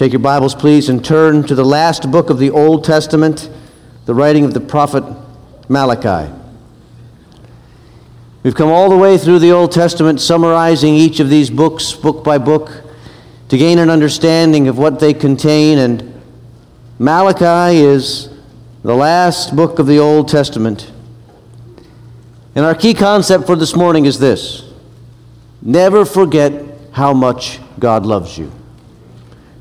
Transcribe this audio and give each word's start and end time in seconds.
Take 0.00 0.12
your 0.12 0.20
Bibles, 0.20 0.54
please, 0.54 0.88
and 0.88 1.04
turn 1.04 1.42
to 1.42 1.54
the 1.54 1.62
last 1.62 2.10
book 2.10 2.30
of 2.30 2.38
the 2.38 2.48
Old 2.48 2.84
Testament, 2.84 3.50
the 4.06 4.14
writing 4.14 4.46
of 4.46 4.54
the 4.54 4.60
prophet 4.60 5.04
Malachi. 5.68 6.32
We've 8.42 8.54
come 8.54 8.70
all 8.70 8.88
the 8.88 8.96
way 8.96 9.18
through 9.18 9.40
the 9.40 9.52
Old 9.52 9.72
Testament, 9.72 10.22
summarizing 10.22 10.94
each 10.94 11.20
of 11.20 11.28
these 11.28 11.50
books, 11.50 11.92
book 11.92 12.24
by 12.24 12.38
book, 12.38 12.82
to 13.50 13.58
gain 13.58 13.78
an 13.78 13.90
understanding 13.90 14.68
of 14.68 14.78
what 14.78 15.00
they 15.00 15.12
contain. 15.12 15.76
And 15.76 16.22
Malachi 16.98 17.80
is 17.80 18.30
the 18.82 18.96
last 18.96 19.54
book 19.54 19.78
of 19.78 19.86
the 19.86 19.98
Old 19.98 20.28
Testament. 20.28 20.90
And 22.54 22.64
our 22.64 22.74
key 22.74 22.94
concept 22.94 23.44
for 23.44 23.54
this 23.54 23.76
morning 23.76 24.06
is 24.06 24.18
this 24.18 24.64
never 25.60 26.06
forget 26.06 26.54
how 26.92 27.12
much 27.12 27.58
God 27.78 28.06
loves 28.06 28.38
you. 28.38 28.50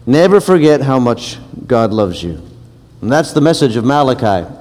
Never 0.10 0.42
forget 0.42 0.82
how 0.82 0.98
much 0.98 1.38
God 1.68 1.94
loves 1.94 2.24
you. 2.24 2.42
And 3.00 3.12
that's 3.12 3.32
the 3.32 3.42
message 3.42 3.76
of 3.76 3.86
Malachi. 3.86 4.52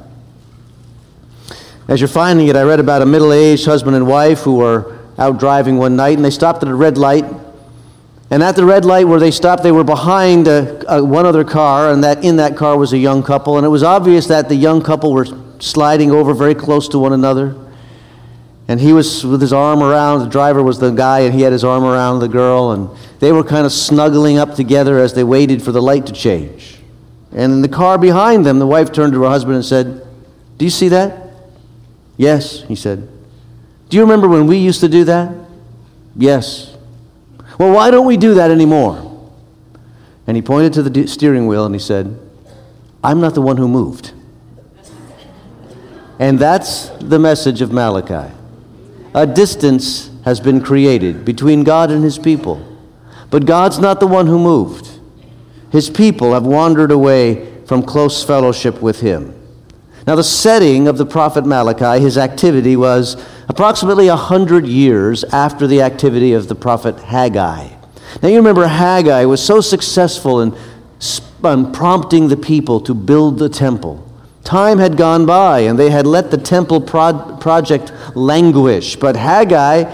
As 1.88 2.02
you're 2.02 2.09
finding 2.09 2.48
it, 2.48 2.55
I 2.55 2.65
read 2.65 2.80
about 2.80 3.01
a 3.01 3.07
middle 3.07 3.33
aged 3.33 3.65
husband 3.65 3.97
and 3.97 4.07
wife 4.07 4.41
who 4.41 4.57
were 4.57 4.98
out 5.16 5.41
driving 5.41 5.79
one 5.79 5.97
night 5.97 6.19
and 6.19 6.24
they 6.24 6.29
stopped 6.29 6.62
at 6.62 6.69
a 6.69 6.74
red 6.74 6.98
light. 6.98 7.24
And 8.30 8.43
at 8.43 8.57
the 8.57 8.66
red 8.66 8.84
light 8.84 9.09
where 9.09 9.19
they 9.19 9.30
stopped, 9.30 9.62
they 9.62 9.73
were 9.73 9.84
behind 9.84 10.48
a, 10.48 10.84
a, 10.97 11.02
one 11.02 11.24
other 11.24 11.45
car, 11.45 11.95
and 11.95 12.05
that 12.05 12.23
in 12.23 12.37
that 12.37 12.55
car 12.55 12.77
was 12.77 12.93
a 12.93 12.99
young 12.99 13.23
couple. 13.23 13.57
And 13.57 13.65
it 13.65 13.71
was 13.71 13.83
obvious 13.83 14.27
that 14.27 14.51
the 14.51 14.55
young 14.55 14.83
couple 14.83 15.15
were 15.15 15.27
sliding 15.60 16.10
over 16.10 16.35
very 16.35 16.55
close 16.55 16.88
to 16.88 16.99
one 16.99 17.15
another. 17.15 17.57
And 18.69 18.79
he 18.79 18.93
was 18.93 19.25
with 19.25 19.41
his 19.41 19.53
arm 19.53 19.83
around, 19.83 20.21
the 20.21 20.29
driver 20.29 20.63
was 20.63 20.79
the 20.79 20.91
guy, 20.91 21.21
and 21.21 21.35
he 21.35 21.41
had 21.41 21.53
his 21.53 21.65
arm 21.65 21.85
around 21.85 22.21
the 22.21 22.29
girl. 22.29 22.73
And 22.73 22.91
they 23.19 23.33
were 23.33 23.43
kind 23.43 23.65
of 23.65 23.73
snuggling 23.73 24.37
up 24.37 24.55
together 24.55 24.99
as 24.99 25.15
they 25.15 25.25
waited 25.25 25.63
for 25.63 25.73
the 25.73 25.81
light 25.81 26.07
to 26.07 26.13
change. 26.13 26.79
And 27.33 27.53
in 27.53 27.63
the 27.63 27.69
car 27.69 27.97
behind 27.97 28.45
them, 28.45 28.59
the 28.59 28.67
wife 28.67 28.93
turned 28.93 29.15
to 29.15 29.23
her 29.23 29.29
husband 29.29 29.57
and 29.57 29.65
said, 29.65 30.07
Do 30.59 30.66
you 30.66 30.71
see 30.71 30.88
that? 30.88 31.30
Yes, 32.19 32.63
he 32.65 32.75
said. 32.75 33.09
Do 33.88 33.97
you 33.97 34.02
remember 34.02 34.29
when 34.29 34.47
we 34.47 34.59
used 34.59 34.80
to 34.80 34.88
do 34.88 35.05
that? 35.05 35.35
Yes. 36.15 36.77
Well, 37.59 37.73
why 37.73 37.91
don't 37.91 38.07
we 38.07 38.19
do 38.19 38.35
that 38.35 38.51
anymore? 38.51 39.05
And 40.27 40.37
he 40.37 40.43
pointed 40.43 40.75
to 40.75 40.82
the 40.82 41.07
steering 41.07 41.47
wheel 41.47 41.65
and 41.65 41.75
he 41.75 41.79
said, 41.79 42.19
I'm 43.03 43.21
not 43.21 43.35
the 43.35 43.41
one 43.41 43.57
who 43.57 43.66
moved. 43.66 44.13
And 46.19 46.38
that's 46.38 46.88
the 47.01 47.19
message 47.19 47.63
of 47.63 47.73
Malachi. 47.73 48.35
A 49.19 49.27
distance 49.27 50.13
has 50.24 50.38
been 50.38 50.61
created 50.61 51.24
between 51.24 51.65
God 51.65 51.91
and 51.91 52.05
his 52.05 52.21
people. 52.21 52.65
But 53.30 53.47
God's 53.47 53.80
not 53.80 53.99
the 53.99 54.07
one 54.07 54.29
who 54.29 54.38
moved. 54.38 55.01
His 55.73 55.91
people 55.91 56.35
have 56.35 56.47
wandered 56.47 56.93
away 56.93 57.65
from 57.65 57.83
close 57.83 58.23
fellowship 58.23 58.80
with 58.80 59.01
him. 59.01 59.35
Now, 60.07 60.15
the 60.15 60.23
setting 60.23 60.87
of 60.87 60.99
the 60.99 61.05
prophet 61.05 61.45
Malachi, 61.45 62.01
his 62.01 62.16
activity 62.16 62.77
was 62.77 63.21
approximately 63.49 64.06
100 64.06 64.69
years 64.69 65.25
after 65.25 65.66
the 65.66 65.82
activity 65.82 66.32
of 66.32 66.47
the 66.47 66.55
prophet 66.55 67.00
Haggai. 67.00 67.71
Now, 68.22 68.28
you 68.28 68.37
remember 68.37 68.69
Haggai 68.69 69.25
was 69.25 69.44
so 69.44 69.60
successful 69.60 70.41
in, 70.43 70.56
in 71.44 71.72
prompting 71.72 72.28
the 72.28 72.37
people 72.37 72.78
to 72.82 72.94
build 72.94 73.41
the 73.41 73.49
temple. 73.49 74.07
Time 74.49 74.78
had 74.78 74.97
gone 74.97 75.27
by 75.27 75.60
and 75.60 75.78
they 75.78 75.91
had 75.91 76.06
let 76.06 76.31
the 76.31 76.38
temple 76.38 76.81
pro- 76.81 77.37
project 77.37 77.93
languish. 78.16 78.97
But 78.97 79.15
Haggai 79.15 79.84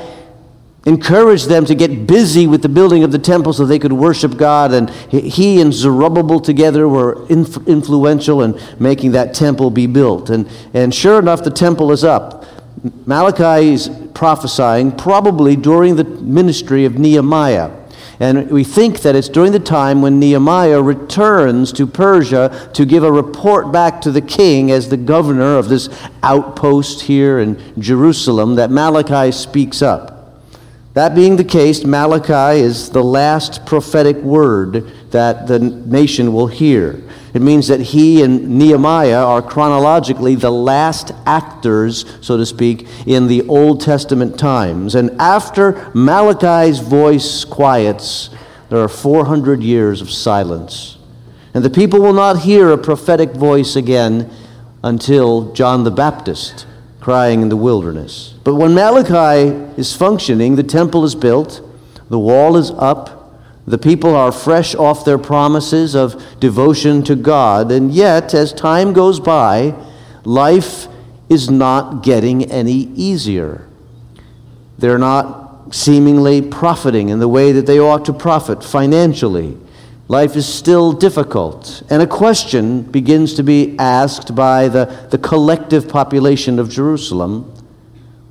encouraged 0.87 1.49
them 1.49 1.65
to 1.65 1.75
get 1.75 2.07
busy 2.07 2.47
with 2.47 2.63
the 2.63 2.69
building 2.69 3.03
of 3.03 3.11
the 3.11 3.19
temple 3.19 3.53
so 3.53 3.67
they 3.67 3.81
could 3.81 3.93
worship 3.93 4.37
God. 4.37 4.73
And 4.73 4.91
he 5.11 5.61
and 5.61 5.75
Zerubbabel 5.75 6.39
together 6.39 6.89
were 6.89 7.27
inf- 7.27 7.67
influential 7.67 8.43
in 8.43 8.57
making 8.79 9.11
that 9.11 9.35
temple 9.35 9.71
be 9.71 9.89
built. 9.89 10.31
And, 10.31 10.49
and 10.73 10.95
sure 10.95 11.19
enough, 11.19 11.43
the 11.43 11.51
temple 11.51 11.91
is 11.91 12.05
up. 12.05 12.45
Malachi 13.07 13.73
is 13.73 13.91
prophesying 14.15 14.93
probably 14.93 15.57
during 15.57 15.97
the 15.97 16.05
ministry 16.05 16.85
of 16.85 16.97
Nehemiah. 16.97 17.73
And 18.21 18.51
we 18.51 18.65
think 18.65 19.01
that 19.01 19.17
it's 19.17 19.29
during 19.29 19.53
the 19.53 19.59
time 19.61 20.03
when 20.03 20.19
Nehemiah 20.19 20.81
returns 20.81 21.73
to 21.73 21.87
Persia 21.87 22.71
to 22.75 22.85
give 22.85 23.03
a 23.03 23.11
report 23.11 23.73
back 23.73 24.01
to 24.03 24.11
the 24.11 24.21
king 24.21 24.71
as 24.71 24.89
the 24.89 24.97
governor 24.97 25.57
of 25.57 25.69
this 25.69 25.89
outpost 26.23 27.03
here 27.03 27.39
in 27.39 27.61
Jerusalem 27.79 28.55
that 28.55 28.71
Malachi 28.71 29.33
speaks 29.33 29.83
up. 29.83 30.15
That 30.95 31.17
being 31.17 31.35
the 31.35 31.45
case, 31.45 31.85
Malachi 31.85 32.61
is 32.61 32.91
the 32.91 33.03
last 33.03 33.67
prophetic 33.67 34.17
word 34.19 34.93
that 35.15 35.47
the 35.47 35.61
nation 35.61 36.33
will 36.33 36.49
hear. 36.49 37.01
It 37.35 37.41
means 37.41 37.69
that 37.69 37.81
he 37.81 38.21
and 38.23 38.59
Nehemiah 38.59 39.25
are 39.25 39.41
chronologically 39.41 40.35
the 40.35 40.51
last 40.51 41.13
actors, 41.25 42.05
so 42.21 42.37
to 42.37 42.45
speak, 42.45 42.89
in 43.07 43.29
the 43.29 43.47
Old 43.47 43.81
Testament 43.81 44.37
times. 44.37 44.97
And 44.97 45.11
after 45.21 45.89
Malachi's 45.95 46.81
voice 46.81 47.45
quiets, 47.45 48.31
there 48.71 48.81
are 48.81 48.89
400 48.89 49.63
years 49.63 50.01
of 50.01 50.11
silence. 50.11 50.99
And 51.55 51.65
the 51.65 51.71
people 51.71 52.01
will 52.01 52.13
not 52.13 52.41
hear 52.41 52.71
a 52.71 52.79
prophetic 52.79 53.35
voice 53.35 53.77
again 53.77 54.29
until 54.83 55.53
John 55.53 55.85
the 55.85 55.93
Baptist 55.93 56.67
crying 57.01 57.41
in 57.41 57.51
the 57.51 57.57
wilderness. 57.57 58.35
But 58.43 58.57
when 58.57 58.75
Malachi 58.75 59.55
is 59.81 59.95
functioning, 59.95 60.57
the 60.57 60.65
temple 60.65 61.05
is 61.05 61.15
built, 61.15 61.61
the 62.09 62.19
wall 62.19 62.57
is 62.57 62.73
up, 62.73 63.24
the 63.67 63.79
people 63.79 64.15
are 64.15 64.31
fresh 64.31 64.75
off 64.75 65.05
their 65.05 65.19
promises 65.19 65.95
of 65.95 66.23
devotion 66.39 67.03
to 67.05 67.17
God, 67.17 67.73
and 67.73 67.93
yet, 67.93 68.35
as 68.35 68.53
time 68.53 68.93
goes 68.93 69.21
by, 69.21 69.75
life 70.25 70.87
is 71.31 71.51
not 71.51 72.03
getting 72.03 72.45
any 72.51 72.91
easier. 72.95 73.67
They're 74.77 74.99
not 74.99 75.75
seemingly 75.75 76.43
profiting 76.43 77.09
in 77.09 77.21
the 77.21 77.29
way 77.29 77.53
that 77.53 77.67
they 77.67 77.79
ought 77.79 78.05
to 78.05 78.13
profit 78.13 78.63
financially. 78.63 79.57
Life 80.09 80.37
is 80.37 80.47
still 80.47 80.93
difficult. 80.93 81.83
And 81.89 82.03
a 82.03 82.07
question 82.07 82.83
begins 82.83 83.33
to 83.35 83.43
be 83.43 83.75
asked 83.79 84.35
by 84.35 84.69
the, 84.69 85.09
the 85.11 85.17
collective 85.17 85.89
population 85.89 86.59
of 86.59 86.69
Jerusalem 86.69 87.51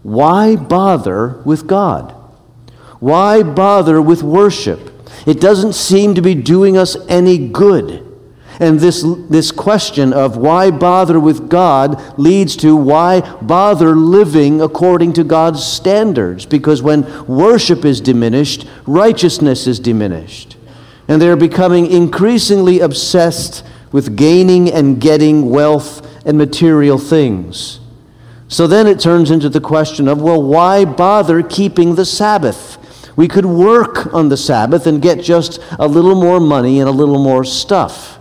why 0.03 0.57
bother 0.57 1.41
with 1.45 1.65
God? 1.65 2.11
Why 2.99 3.41
bother 3.41 4.01
with 4.01 4.21
worship? 4.21 4.92
It 5.25 5.39
doesn't 5.39 5.73
seem 5.73 6.15
to 6.15 6.21
be 6.21 6.35
doing 6.35 6.77
us 6.77 6.97
any 7.07 7.49
good. 7.49 8.09
And 8.59 8.79
this, 8.79 9.03
this 9.29 9.51
question 9.51 10.13
of 10.13 10.37
why 10.37 10.69
bother 10.69 11.19
with 11.19 11.49
God 11.49 12.19
leads 12.19 12.55
to 12.57 12.75
why 12.75 13.21
bother 13.41 13.95
living 13.95 14.61
according 14.61 15.13
to 15.13 15.23
God's 15.23 15.65
standards. 15.65 16.45
Because 16.45 16.81
when 16.81 17.25
worship 17.25 17.83
is 17.83 17.99
diminished, 17.99 18.67
righteousness 18.85 19.65
is 19.65 19.79
diminished 19.79 20.57
and 21.07 21.21
they're 21.21 21.35
becoming 21.35 21.85
increasingly 21.87 22.79
obsessed 22.79 23.65
with 23.91 24.15
gaining 24.15 24.71
and 24.71 24.99
getting 24.99 25.49
wealth 25.49 26.25
and 26.25 26.37
material 26.37 26.97
things. 26.97 27.79
So 28.47 28.67
then 28.67 28.87
it 28.87 28.99
turns 28.99 29.31
into 29.31 29.49
the 29.49 29.61
question 29.61 30.07
of, 30.07 30.21
well, 30.21 30.41
why 30.41 30.85
bother 30.85 31.41
keeping 31.43 31.95
the 31.95 32.05
Sabbath? 32.05 32.72
We 33.15 33.27
could 33.27 33.45
work 33.45 34.13
on 34.13 34.29
the 34.29 34.37
Sabbath 34.37 34.87
and 34.87 35.01
get 35.01 35.21
just 35.21 35.59
a 35.77 35.87
little 35.87 36.15
more 36.15 36.39
money 36.39 36.79
and 36.79 36.89
a 36.89 36.91
little 36.91 37.21
more 37.21 37.43
stuff. 37.43 38.17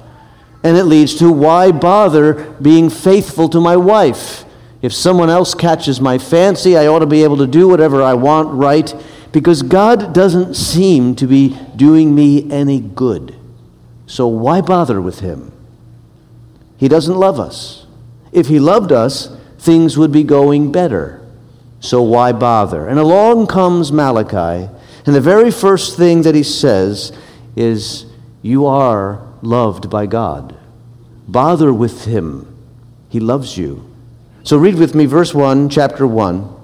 And 0.62 0.76
it 0.76 0.84
leads 0.84 1.14
to 1.16 1.32
why 1.32 1.72
bother 1.72 2.50
being 2.60 2.91
faithful 2.91 3.48
to 3.48 3.60
my 3.60 3.76
wife? 3.76 4.44
If 4.82 4.92
someone 4.92 5.31
else 5.31 5.54
catches 5.54 6.00
my 6.00 6.19
fancy, 6.19 6.76
I 6.76 6.86
ought 6.86 7.00
to 7.00 7.06
be 7.06 7.25
able 7.25 7.38
to 7.38 7.47
do 7.47 7.69
whatever 7.69 8.02
I 8.02 8.14
want 8.14 8.50
right 8.52 8.92
because 9.32 9.62
God 9.62 10.12
doesn't 10.12 10.54
seem 10.54 11.14
to 11.16 11.26
be 11.26 11.58
doing 11.75 12.14
me 12.14 12.50
any 12.50 12.81
good. 12.81 13.34
So 14.06 14.26
why 14.26 14.60
bother 14.60 15.00
with 15.00 15.20
Him? 15.20 15.52
He 16.76 16.88
doesn't 16.88 17.16
love 17.16 17.40
us. 17.40 17.87
If 18.32 18.49
He 18.49 18.58
loved 18.58 18.93
us, 18.93 19.34
things 19.58 19.96
would 19.96 20.12
be 20.12 20.25
going 20.25 20.72
better. 20.72 21.25
So 21.81 22.02
why 22.02 22.32
bother? 22.32 22.87
And 22.87 22.99
along 22.99 23.46
comes 23.46 23.90
Malachi, 23.90 24.69
and 25.04 25.14
the 25.14 25.20
very 25.20 25.50
first 25.50 25.96
thing 25.96 26.22
that 26.22 26.34
he 26.34 26.43
says 26.43 27.12
is, 27.56 28.06
You 28.40 28.66
are 28.66 29.26
loved 29.43 29.90
by 29.90 30.06
God. 30.06 30.56
Bother 31.26 31.72
with 31.72 32.04
Him. 32.04 32.49
He 33.08 33.20
loves 33.20 33.58
you. 33.58 33.88
So 34.44 34.56
read 34.56 34.76
with 34.76 34.94
me 34.94 35.06
verse 35.06 35.34
1, 35.34 35.69
chapter 35.69 36.06
1. 36.06 36.56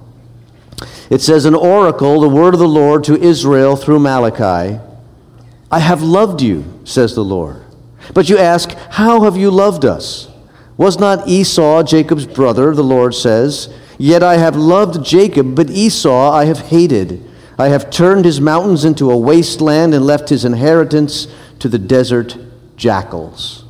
It 1.09 1.21
says, 1.21 1.45
An 1.45 1.55
oracle, 1.55 2.21
the 2.21 2.29
word 2.29 2.53
of 2.53 2.59
the 2.59 2.67
Lord 2.67 3.03
to 3.05 3.21
Israel 3.21 3.75
through 3.75 3.99
Malachi. 3.99 4.79
I 5.71 5.79
have 5.79 6.01
loved 6.01 6.41
you, 6.41 6.81
says 6.83 7.15
the 7.15 7.23
Lord. 7.23 7.63
But 8.13 8.29
you 8.29 8.37
ask, 8.37 8.71
How 8.91 9.21
have 9.21 9.37
you 9.37 9.51
loved 9.51 9.85
us? 9.85 10.29
Was 10.77 10.97
not 10.97 11.27
Esau 11.27 11.83
Jacob's 11.83 12.25
brother, 12.25 12.73
the 12.73 12.83
Lord 12.83 13.13
says? 13.13 13.73
Yet 13.97 14.23
I 14.23 14.37
have 14.37 14.55
loved 14.55 15.03
Jacob, 15.05 15.55
but 15.55 15.69
Esau 15.69 16.31
I 16.31 16.45
have 16.45 16.59
hated. 16.59 17.28
I 17.59 17.67
have 17.67 17.89
turned 17.89 18.23
his 18.23 18.39
mountains 18.39 18.85
into 18.85 19.11
a 19.11 19.17
wasteland 19.17 19.93
and 19.93 20.05
left 20.05 20.29
his 20.29 20.45
inheritance 20.45 21.27
to 21.59 21.67
the 21.67 21.77
desert 21.77 22.37
jackals. 22.77 23.65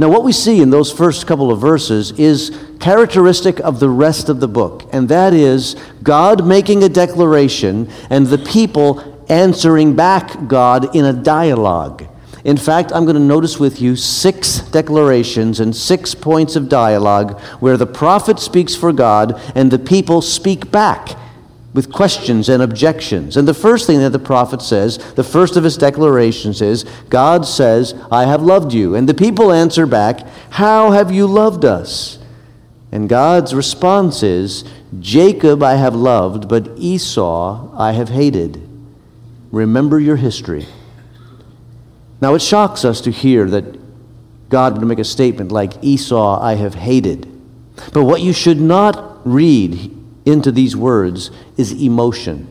Now, 0.00 0.08
what 0.08 0.24
we 0.24 0.32
see 0.32 0.60
in 0.60 0.70
those 0.70 0.90
first 0.90 1.24
couple 1.28 1.52
of 1.52 1.60
verses 1.60 2.10
is 2.18 2.58
characteristic 2.80 3.60
of 3.60 3.78
the 3.78 3.88
rest 3.88 4.28
of 4.28 4.40
the 4.40 4.48
book, 4.48 4.88
and 4.92 5.08
that 5.10 5.32
is 5.32 5.76
God 6.02 6.44
making 6.44 6.82
a 6.82 6.88
declaration 6.88 7.88
and 8.10 8.26
the 8.26 8.38
people 8.38 9.24
answering 9.28 9.94
back 9.94 10.48
God 10.48 10.96
in 10.96 11.04
a 11.04 11.12
dialogue. 11.12 12.04
In 12.42 12.56
fact, 12.56 12.90
I'm 12.92 13.04
going 13.04 13.14
to 13.14 13.22
notice 13.22 13.60
with 13.60 13.80
you 13.80 13.94
six 13.94 14.58
declarations 14.58 15.60
and 15.60 15.74
six 15.74 16.16
points 16.16 16.56
of 16.56 16.68
dialogue 16.68 17.40
where 17.60 17.76
the 17.76 17.86
prophet 17.86 18.40
speaks 18.40 18.74
for 18.74 18.92
God 18.92 19.40
and 19.54 19.70
the 19.70 19.78
people 19.78 20.20
speak 20.20 20.72
back 20.72 21.16
with 21.74 21.92
questions 21.92 22.48
and 22.48 22.62
objections. 22.62 23.36
And 23.36 23.46
the 23.46 23.54
first 23.54 23.86
thing 23.86 23.98
that 24.00 24.10
the 24.10 24.18
prophet 24.18 24.62
says, 24.62 24.98
the 25.14 25.24
first 25.24 25.56
of 25.56 25.64
his 25.64 25.76
declarations 25.76 26.62
is, 26.62 26.84
God 27.10 27.46
says, 27.46 27.94
I 28.10 28.24
have 28.24 28.42
loved 28.42 28.72
you. 28.72 28.94
And 28.94 29.08
the 29.08 29.14
people 29.14 29.52
answer 29.52 29.86
back, 29.86 30.26
How 30.50 30.92
have 30.92 31.12
you 31.12 31.26
loved 31.26 31.64
us? 31.64 32.18
And 32.90 33.08
God's 33.08 33.54
response 33.54 34.22
is, 34.22 34.64
Jacob 34.98 35.62
I 35.62 35.74
have 35.74 35.94
loved, 35.94 36.48
but 36.48 36.70
Esau 36.78 37.70
I 37.76 37.92
have 37.92 38.08
hated. 38.08 38.66
Remember 39.50 40.00
your 40.00 40.16
history. 40.16 40.66
Now 42.20 42.34
it 42.34 42.42
shocks 42.42 42.84
us 42.84 43.02
to 43.02 43.10
hear 43.10 43.48
that 43.50 43.78
God 44.48 44.78
would 44.78 44.86
make 44.86 44.98
a 44.98 45.04
statement 45.04 45.52
like, 45.52 45.72
Esau 45.82 46.40
I 46.40 46.54
have 46.54 46.74
hated. 46.74 47.26
But 47.92 48.04
what 48.04 48.22
you 48.22 48.32
should 48.32 48.60
not 48.60 49.20
read 49.26 49.94
into 50.28 50.52
these 50.52 50.76
words 50.76 51.30
is 51.56 51.72
emotion. 51.72 52.48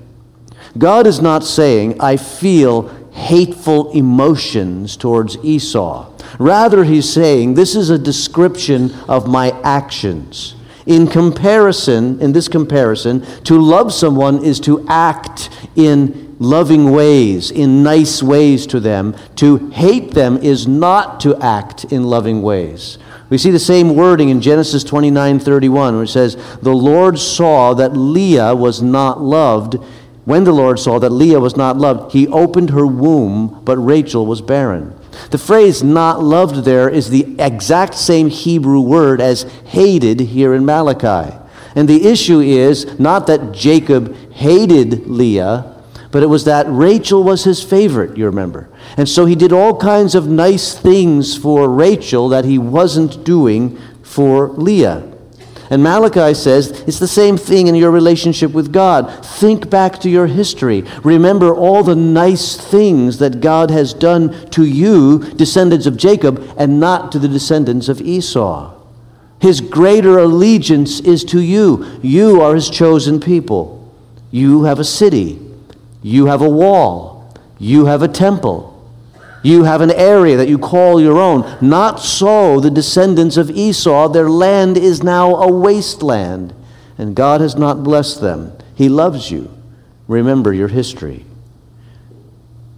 God 0.77 1.07
is 1.07 1.21
not 1.21 1.44
saying, 1.44 2.00
I 2.01 2.18
feel 2.18 2.89
hateful 3.12 3.91
emotions 3.91 4.97
towards 4.97 5.38
Esau. 5.44 6.12
Rather, 6.39 6.83
he's 6.83 7.12
saying, 7.12 7.53
this 7.53 7.75
is 7.75 7.89
a 7.89 7.97
description 7.97 8.94
of 9.07 9.27
my 9.27 9.51
actions. 9.63 10.56
In 10.85 11.07
comparison, 11.07 12.21
in 12.21 12.31
this 12.31 12.47
comparison, 12.47 13.25
to 13.44 13.59
love 13.59 13.94
someone 13.94 14.44
is 14.44 14.59
to 14.62 14.85
act 14.88 15.50
in 15.75 16.35
loving 16.39 16.91
ways, 16.91 17.51
in 17.51 17.83
nice 17.83 18.21
ways 18.21 18.68
to 18.68 18.79
them. 18.79 19.15
To 19.38 19.69
hate 19.69 20.12
them 20.12 20.38
is 20.38 20.68
not 20.68 21.19
to 21.21 21.35
act 21.38 21.85
in 21.85 22.03
loving 22.03 22.41
ways. 22.41 22.97
We 23.29 23.38
see 23.38 23.51
the 23.51 23.59
same 23.59 23.95
wording 23.95 24.29
in 24.29 24.41
Genesis 24.41 24.83
29 24.83 25.39
31, 25.39 25.95
where 25.95 26.03
it 26.03 26.07
says, 26.07 26.35
The 26.62 26.74
Lord 26.74 27.19
saw 27.19 27.74
that 27.74 27.95
Leah 27.95 28.56
was 28.56 28.81
not 28.81 29.21
loved. 29.21 29.75
When 30.24 30.44
the 30.44 30.51
Lord 30.51 30.79
saw 30.79 31.00
that 31.00 31.09
Leah 31.09 31.39
was 31.39 31.56
not 31.56 31.77
loved, 31.77 32.13
he 32.13 32.27
opened 32.27 32.69
her 32.71 32.85
womb, 32.85 33.62
but 33.63 33.77
Rachel 33.77 34.25
was 34.25 34.41
barren. 34.41 34.94
The 35.31 35.38
phrase 35.38 35.83
not 35.83 36.21
loved 36.21 36.63
there 36.63 36.89
is 36.89 37.09
the 37.09 37.35
exact 37.39 37.95
same 37.95 38.29
Hebrew 38.29 38.81
word 38.81 39.19
as 39.19 39.44
hated 39.65 40.19
here 40.19 40.53
in 40.53 40.65
Malachi. 40.65 41.35
And 41.75 41.88
the 41.88 42.07
issue 42.07 42.39
is 42.39 43.00
not 43.00 43.27
that 43.27 43.51
Jacob 43.51 44.15
hated 44.31 45.07
Leah, 45.07 45.76
but 46.12 46.24
it 46.24 46.27
was 46.27 46.45
that 46.45 46.65
Rachel 46.69 47.24
was 47.24 47.44
his 47.44 47.62
favorite, 47.62 48.18
you 48.18 48.25
remember. 48.25 48.69
And 48.95 49.07
so 49.07 49.25
he 49.25 49.36
did 49.36 49.51
all 49.51 49.77
kinds 49.77 50.15
of 50.15 50.27
nice 50.27 50.74
things 50.74 51.38
for 51.38 51.69
Rachel 51.69 52.30
that 52.30 52.45
he 52.45 52.57
wasn't 52.57 53.24
doing 53.24 53.77
for 54.04 54.50
Leah. 54.50 55.13
And 55.69 55.83
Malachi 55.83 56.33
says 56.33 56.69
it's 56.88 57.00
the 57.00 57.07
same 57.07 57.36
thing 57.36 57.68
in 57.68 57.75
your 57.75 57.92
relationship 57.92 58.54
with 58.54 58.71
God. 58.71 59.25
Think 59.25 59.69
back 59.69 60.00
to 60.00 60.09
your 60.09 60.27
history. 60.27 60.86
Remember 61.04 61.54
all 61.54 61.83
the 61.83 61.95
nice 61.95 62.56
things 62.56 63.19
that 63.19 63.42
God 63.42 63.69
has 63.69 63.94
done 63.94 64.50
to 64.51 64.63
you, 64.63 65.19
descendants 65.19 65.86
of 65.86 65.98
Jacob, 65.98 66.53
and 66.57 66.80
not 66.80 67.12
to 67.12 67.19
the 67.19 67.27
descendants 67.27 67.89
of 67.89 68.00
Esau. 68.00 68.74
His 69.42 69.60
greater 69.60 70.18
allegiance 70.18 71.01
is 71.01 71.24
to 71.25 71.42
you. 71.42 72.00
You 72.01 72.42
are 72.42 72.56
his 72.56 72.69
chosen 72.69 73.19
people. 73.19 73.94
You 74.31 74.63
have 74.63 74.80
a 74.80 74.86
city. 74.86 75.46
You 76.07 76.27
have 76.27 76.42
a 76.42 76.50
wall. 76.50 77.33
You 77.59 77.88
have 77.88 78.01
a 78.01 78.07
temple. 78.07 78.74
You 79.44 79.65
have 79.65 79.81
an 79.81 79.92
area 79.92 80.38
that 80.38 80.48
you 80.48 80.57
call 80.57 81.01
your 81.01 81.18
own. 81.18 81.57
Not 81.59 82.00
so 82.00 82.62
the 82.62 82.71
descendants 82.71 83.36
of 83.36 83.50
Esau. 83.50 84.07
Their 84.07 84.30
land 84.30 84.77
is 84.77 85.04
now 85.04 85.36
a 85.36 85.51
wasteland, 85.51 86.54
and 86.98 87.13
God 87.13 87.42
has 87.42 87.57
not 87.57 87.83
blessed 87.83 88.21
them. 88.21 88.54
He 88.74 88.88
loves 88.88 89.31
you. 89.31 89.51
Remember 90.07 90.54
your 90.54 90.69
history. 90.69 91.25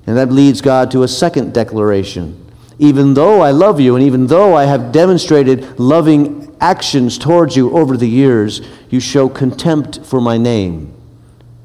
And 0.08 0.18
that 0.18 0.32
leads 0.32 0.62
God 0.62 0.90
to 0.92 1.04
a 1.04 1.08
second 1.08 1.54
declaration. 1.54 2.52
Even 2.80 3.14
though 3.14 3.42
I 3.42 3.52
love 3.52 3.80
you, 3.80 3.96
and 3.96 4.04
even 4.04 4.26
though 4.26 4.56
I 4.56 4.66
have 4.66 4.92
demonstrated 4.92 5.80
loving 5.80 6.56
actions 6.60 7.20
towards 7.20 7.56
you 7.56 7.78
over 7.78 7.96
the 7.96 8.10
years, 8.10 8.62
you 8.90 9.00
show 9.00 9.30
contempt 9.30 10.04
for 10.04 10.20
my 10.20 10.38
name 10.40 10.96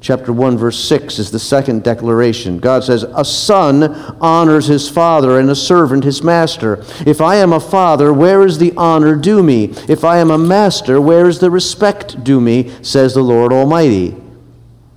chapter 0.05 0.31
1 0.31 0.55
verse 0.55 0.79
6 0.83 1.17
is 1.17 1.31
the 1.31 1.39
second 1.39 1.83
declaration. 1.83 2.59
God 2.59 2.83
says 2.83 3.01
a 3.15 3.25
son 3.25 3.83
honors 4.21 4.67
his 4.67 4.87
father 4.87 5.39
and 5.39 5.49
a 5.49 5.55
servant 5.55 6.03
his 6.03 6.21
master. 6.21 6.85
If 7.07 7.21
i 7.21 7.37
am 7.37 7.51
a 7.51 7.59
father 7.59 8.13
where 8.13 8.45
is 8.45 8.59
the 8.59 8.71
honor 8.77 9.15
due 9.15 9.41
me? 9.41 9.73
If 9.89 10.03
i 10.03 10.19
am 10.19 10.29
a 10.29 10.37
master 10.37 11.01
where 11.01 11.27
is 11.27 11.39
the 11.39 11.49
respect 11.49 12.23
due 12.23 12.39
me? 12.39 12.71
says 12.83 13.15
the 13.15 13.23
lord 13.23 13.51
almighty. 13.51 14.15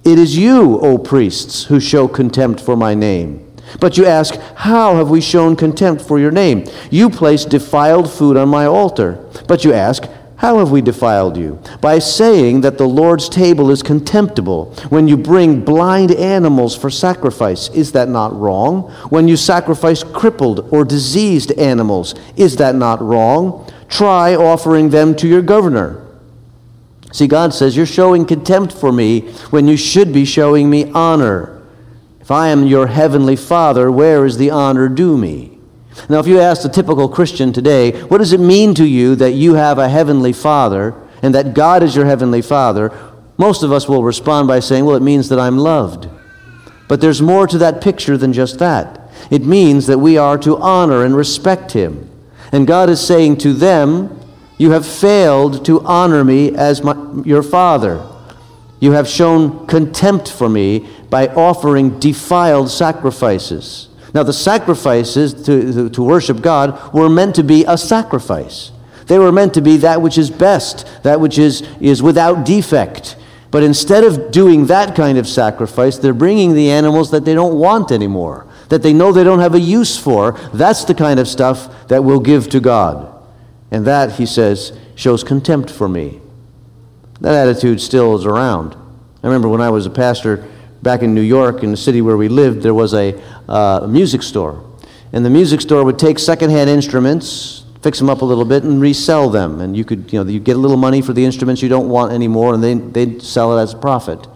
It 0.04 0.18
is 0.18 0.36
you 0.36 0.78
o 0.80 0.98
priests 0.98 1.64
who 1.64 1.80
show 1.80 2.06
contempt 2.06 2.60
for 2.60 2.76
my 2.76 2.92
name. 2.92 3.50
But 3.80 3.96
you 3.96 4.04
ask, 4.04 4.34
How 4.56 4.96
have 4.96 5.08
we 5.08 5.22
shown 5.22 5.56
contempt 5.56 6.02
for 6.02 6.18
your 6.18 6.30
name? 6.30 6.66
You 6.90 7.08
place 7.08 7.46
defiled 7.46 8.12
food 8.12 8.36
on 8.36 8.50
my 8.50 8.66
altar. 8.66 9.24
But 9.46 9.64
you 9.64 9.72
ask, 9.72 10.04
how 10.38 10.58
have 10.58 10.70
we 10.70 10.82
defiled 10.82 11.36
you? 11.36 11.60
By 11.80 11.98
saying 11.98 12.60
that 12.60 12.78
the 12.78 12.86
Lord's 12.86 13.28
table 13.28 13.72
is 13.72 13.82
contemptible 13.82 14.72
when 14.88 15.08
you 15.08 15.16
bring 15.16 15.64
blind 15.64 16.12
animals 16.12 16.76
for 16.76 16.90
sacrifice. 16.90 17.68
Is 17.70 17.90
that 17.92 18.08
not 18.08 18.32
wrong? 18.38 18.82
When 19.10 19.26
you 19.26 19.36
sacrifice 19.36 20.04
crippled 20.04 20.72
or 20.72 20.84
diseased 20.84 21.50
animals. 21.58 22.14
Is 22.36 22.54
that 22.58 22.76
not 22.76 23.02
wrong? 23.02 23.68
Try 23.88 24.36
offering 24.36 24.90
them 24.90 25.16
to 25.16 25.26
your 25.26 25.42
governor. 25.42 26.06
See, 27.10 27.26
God 27.26 27.52
says, 27.52 27.76
You're 27.76 27.84
showing 27.84 28.24
contempt 28.24 28.72
for 28.72 28.92
me 28.92 29.22
when 29.50 29.66
you 29.66 29.76
should 29.76 30.12
be 30.12 30.24
showing 30.24 30.70
me 30.70 30.92
honor. 30.92 31.60
If 32.20 32.30
I 32.30 32.50
am 32.50 32.64
your 32.64 32.86
heavenly 32.86 33.34
Father, 33.34 33.90
where 33.90 34.24
is 34.24 34.36
the 34.36 34.50
honor 34.50 34.88
due 34.88 35.16
me? 35.16 35.57
Now, 36.08 36.18
if 36.18 36.26
you 36.26 36.40
ask 36.40 36.62
the 36.62 36.68
typical 36.68 37.08
Christian 37.08 37.52
today, 37.52 38.02
what 38.02 38.18
does 38.18 38.32
it 38.32 38.40
mean 38.40 38.74
to 38.74 38.86
you 38.86 39.14
that 39.16 39.32
you 39.32 39.54
have 39.54 39.78
a 39.78 39.88
heavenly 39.88 40.32
Father 40.32 40.94
and 41.22 41.34
that 41.34 41.54
God 41.54 41.82
is 41.82 41.96
your 41.96 42.06
heavenly 42.06 42.42
Father? 42.42 42.92
Most 43.36 43.62
of 43.62 43.72
us 43.72 43.88
will 43.88 44.02
respond 44.02 44.48
by 44.48 44.60
saying, 44.60 44.84
well, 44.84 44.96
it 44.96 45.02
means 45.02 45.28
that 45.28 45.38
I'm 45.38 45.58
loved. 45.58 46.08
But 46.88 47.00
there's 47.00 47.22
more 47.22 47.46
to 47.46 47.58
that 47.58 47.80
picture 47.80 48.16
than 48.16 48.32
just 48.32 48.58
that. 48.58 49.10
It 49.30 49.44
means 49.44 49.86
that 49.86 49.98
we 49.98 50.16
are 50.16 50.38
to 50.38 50.56
honor 50.58 51.04
and 51.04 51.14
respect 51.14 51.72
Him. 51.72 52.10
And 52.50 52.66
God 52.66 52.88
is 52.88 53.00
saying 53.00 53.38
to 53.38 53.52
them, 53.52 54.18
You 54.56 54.70
have 54.70 54.86
failed 54.86 55.64
to 55.66 55.80
honor 55.82 56.24
me 56.24 56.56
as 56.56 56.82
my, 56.82 56.96
your 57.24 57.42
Father. 57.42 58.04
You 58.80 58.92
have 58.92 59.08
shown 59.08 59.66
contempt 59.66 60.30
for 60.30 60.48
me 60.48 60.88
by 61.10 61.28
offering 61.28 61.98
defiled 61.98 62.70
sacrifices. 62.70 63.87
Now, 64.14 64.22
the 64.22 64.32
sacrifices 64.32 65.34
to, 65.44 65.90
to, 65.90 66.02
worship 66.02 66.40
God 66.40 66.94
were 66.94 67.08
meant 67.08 67.34
to 67.36 67.42
be 67.42 67.64
a 67.66 67.76
sacrifice. 67.76 68.72
They 69.06 69.18
were 69.18 69.32
meant 69.32 69.54
to 69.54 69.60
be 69.60 69.76
that 69.78 70.00
which 70.00 70.18
is 70.18 70.30
best, 70.30 70.86
that 71.02 71.20
which 71.20 71.38
is, 71.38 71.62
is 71.80 72.02
without 72.02 72.46
defect. 72.46 73.16
But 73.50 73.62
instead 73.62 74.04
of 74.04 74.30
doing 74.30 74.66
that 74.66 74.94
kind 74.94 75.18
of 75.18 75.26
sacrifice, 75.26 75.96
they're 75.98 76.12
bringing 76.12 76.54
the 76.54 76.70
animals 76.70 77.10
that 77.10 77.24
they 77.24 77.34
don't 77.34 77.58
want 77.58 77.90
anymore, 77.90 78.46
that 78.68 78.82
they 78.82 78.92
know 78.92 79.12
they 79.12 79.24
don't 79.24 79.40
have 79.40 79.54
a 79.54 79.60
use 79.60 79.98
for. 79.98 80.32
That's 80.52 80.84
the 80.84 80.94
kind 80.94 81.18
of 81.18 81.28
stuff 81.28 81.88
that 81.88 82.04
we'll 82.04 82.20
give 82.20 82.48
to 82.50 82.60
God. 82.60 83.14
And 83.70 83.86
that, 83.86 84.12
he 84.12 84.26
says, 84.26 84.78
shows 84.94 85.24
contempt 85.24 85.70
for 85.70 85.88
me. 85.88 86.20
That 87.20 87.34
attitude 87.34 87.80
still 87.80 88.16
is 88.16 88.26
around. 88.26 88.74
I 89.22 89.26
remember 89.26 89.48
when 89.48 89.60
I 89.60 89.70
was 89.70 89.86
a 89.86 89.90
pastor 89.90 90.46
back 90.82 91.02
in 91.02 91.14
New 91.14 91.22
York, 91.22 91.62
in 91.62 91.70
the 91.70 91.76
city 91.76 92.00
where 92.00 92.16
we 92.16 92.28
lived, 92.28 92.62
there 92.62 92.74
was 92.74 92.94
a, 92.94 93.20
uh, 93.48 93.86
music 93.88 94.22
store. 94.22 94.64
And 95.12 95.24
the 95.24 95.30
music 95.30 95.60
store 95.60 95.84
would 95.84 95.98
take 95.98 96.18
secondhand 96.18 96.68
instruments, 96.68 97.64
fix 97.82 97.98
them 97.98 98.10
up 98.10 98.22
a 98.22 98.24
little 98.24 98.44
bit, 98.44 98.64
and 98.64 98.80
resell 98.80 99.30
them. 99.30 99.60
And 99.60 99.76
you 99.76 99.84
could, 99.84 100.12
you 100.12 100.22
know, 100.22 100.30
you 100.30 100.40
get 100.40 100.56
a 100.56 100.58
little 100.58 100.76
money 100.76 101.00
for 101.00 101.12
the 101.12 101.24
instruments 101.24 101.62
you 101.62 101.68
don't 101.68 101.88
want 101.88 102.12
anymore, 102.12 102.54
and 102.54 102.62
they, 102.62 102.74
they'd 102.74 103.22
sell 103.22 103.56
it 103.56 103.62
as 103.62 103.74
a 103.74 103.78
profit. 103.78 104.26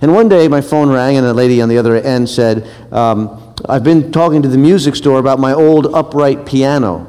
And 0.00 0.14
one 0.14 0.28
day 0.28 0.48
my 0.48 0.60
phone 0.60 0.90
rang, 0.90 1.16
and 1.16 1.26
a 1.26 1.34
lady 1.34 1.60
on 1.60 1.68
the 1.68 1.78
other 1.78 1.96
end 1.96 2.28
said, 2.28 2.68
um, 2.92 3.54
I've 3.68 3.84
been 3.84 4.12
talking 4.12 4.40
to 4.42 4.48
the 4.48 4.56
music 4.56 4.96
store 4.96 5.18
about 5.18 5.38
my 5.38 5.52
old 5.52 5.86
upright 5.86 6.46
piano. 6.46 7.06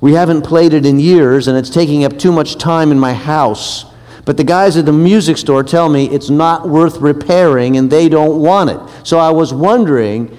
We 0.00 0.12
haven't 0.12 0.42
played 0.42 0.72
it 0.72 0.86
in 0.86 1.00
years, 1.00 1.48
and 1.48 1.58
it's 1.58 1.70
taking 1.70 2.04
up 2.04 2.18
too 2.18 2.32
much 2.32 2.56
time 2.56 2.92
in 2.92 2.98
my 2.98 3.12
house. 3.12 3.84
But 4.30 4.36
the 4.36 4.44
guys 4.44 4.76
at 4.76 4.86
the 4.86 4.92
music 4.92 5.38
store 5.38 5.64
tell 5.64 5.88
me 5.88 6.08
it's 6.08 6.30
not 6.30 6.68
worth 6.68 6.98
repairing 6.98 7.76
and 7.76 7.90
they 7.90 8.08
don't 8.08 8.40
want 8.40 8.70
it. 8.70 8.78
So 9.04 9.18
I 9.18 9.30
was 9.30 9.52
wondering 9.52 10.38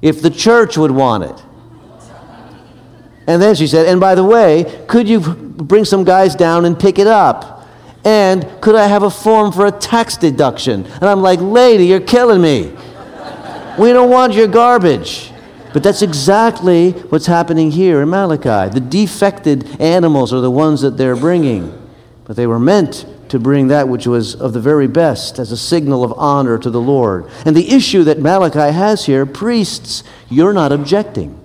if 0.00 0.22
the 0.22 0.30
church 0.30 0.78
would 0.78 0.92
want 0.92 1.24
it. 1.24 1.42
And 3.26 3.42
then 3.42 3.56
she 3.56 3.66
said, 3.66 3.86
And 3.86 3.98
by 3.98 4.14
the 4.14 4.22
way, 4.22 4.84
could 4.86 5.08
you 5.08 5.18
bring 5.18 5.84
some 5.84 6.04
guys 6.04 6.36
down 6.36 6.66
and 6.66 6.78
pick 6.78 7.00
it 7.00 7.08
up? 7.08 7.66
And 8.04 8.46
could 8.60 8.76
I 8.76 8.86
have 8.86 9.02
a 9.02 9.10
form 9.10 9.50
for 9.50 9.66
a 9.66 9.72
tax 9.72 10.16
deduction? 10.16 10.86
And 10.86 11.02
I'm 11.02 11.20
like, 11.20 11.40
Lady, 11.40 11.86
you're 11.86 11.98
killing 11.98 12.40
me. 12.40 12.68
we 13.76 13.92
don't 13.92 14.08
want 14.08 14.34
your 14.34 14.46
garbage. 14.46 15.32
But 15.72 15.82
that's 15.82 16.02
exactly 16.02 16.92
what's 16.92 17.26
happening 17.26 17.72
here 17.72 18.02
in 18.02 18.08
Malachi. 18.08 18.72
The 18.72 18.86
defected 18.88 19.80
animals 19.80 20.32
are 20.32 20.40
the 20.40 20.48
ones 20.48 20.82
that 20.82 20.96
they're 20.96 21.16
bringing. 21.16 21.76
But 22.24 22.36
they 22.36 22.46
were 22.46 22.60
meant 22.60 23.04
to 23.32 23.38
bring 23.38 23.68
that 23.68 23.88
which 23.88 24.06
was 24.06 24.34
of 24.34 24.52
the 24.52 24.60
very 24.60 24.86
best 24.86 25.38
as 25.38 25.52
a 25.52 25.56
signal 25.56 26.04
of 26.04 26.12
honor 26.18 26.58
to 26.58 26.68
the 26.68 26.78
Lord. 26.78 27.30
And 27.46 27.56
the 27.56 27.70
issue 27.70 28.04
that 28.04 28.18
Malachi 28.18 28.70
has 28.74 29.06
here 29.06 29.24
priests, 29.24 30.04
you're 30.28 30.52
not 30.52 30.70
objecting. 30.70 31.42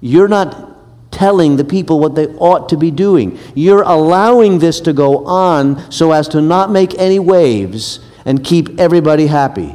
You're 0.00 0.28
not 0.28 1.10
telling 1.10 1.56
the 1.56 1.64
people 1.64 1.98
what 1.98 2.14
they 2.14 2.28
ought 2.28 2.68
to 2.68 2.76
be 2.76 2.92
doing. 2.92 3.40
You're 3.56 3.82
allowing 3.82 4.60
this 4.60 4.78
to 4.82 4.92
go 4.92 5.26
on 5.26 5.90
so 5.90 6.12
as 6.12 6.28
to 6.28 6.40
not 6.40 6.70
make 6.70 6.96
any 6.96 7.18
waves 7.18 7.98
and 8.24 8.44
keep 8.44 8.78
everybody 8.78 9.26
happy. 9.26 9.74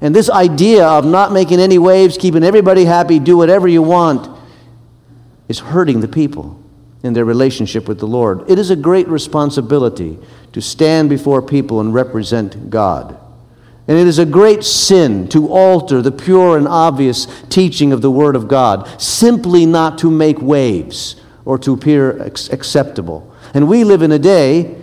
And 0.00 0.12
this 0.12 0.28
idea 0.28 0.84
of 0.84 1.04
not 1.06 1.30
making 1.30 1.60
any 1.60 1.78
waves, 1.78 2.18
keeping 2.18 2.42
everybody 2.42 2.86
happy, 2.86 3.20
do 3.20 3.36
whatever 3.36 3.68
you 3.68 3.82
want, 3.82 4.28
is 5.46 5.60
hurting 5.60 6.00
the 6.00 6.08
people 6.08 6.60
in 7.02 7.12
their 7.12 7.24
relationship 7.24 7.88
with 7.88 7.98
the 7.98 8.06
Lord. 8.06 8.50
It 8.50 8.58
is 8.58 8.70
a 8.70 8.76
great 8.76 9.08
responsibility 9.08 10.18
to 10.52 10.60
stand 10.60 11.08
before 11.08 11.42
people 11.42 11.80
and 11.80 11.94
represent 11.94 12.70
God. 12.70 13.18
And 13.88 13.98
it 13.98 14.06
is 14.06 14.18
a 14.18 14.26
great 14.26 14.62
sin 14.62 15.26
to 15.28 15.48
alter 15.48 16.00
the 16.00 16.12
pure 16.12 16.56
and 16.56 16.68
obvious 16.68 17.26
teaching 17.48 17.92
of 17.92 18.02
the 18.02 18.10
Word 18.10 18.36
of 18.36 18.46
God, 18.46 18.88
simply 19.00 19.66
not 19.66 19.98
to 19.98 20.10
make 20.10 20.40
waves 20.40 21.20
or 21.44 21.58
to 21.58 21.72
appear 21.72 22.22
acceptable. 22.22 23.34
And 23.52 23.68
we 23.68 23.82
live 23.82 24.02
in 24.02 24.12
a 24.12 24.18
day 24.18 24.76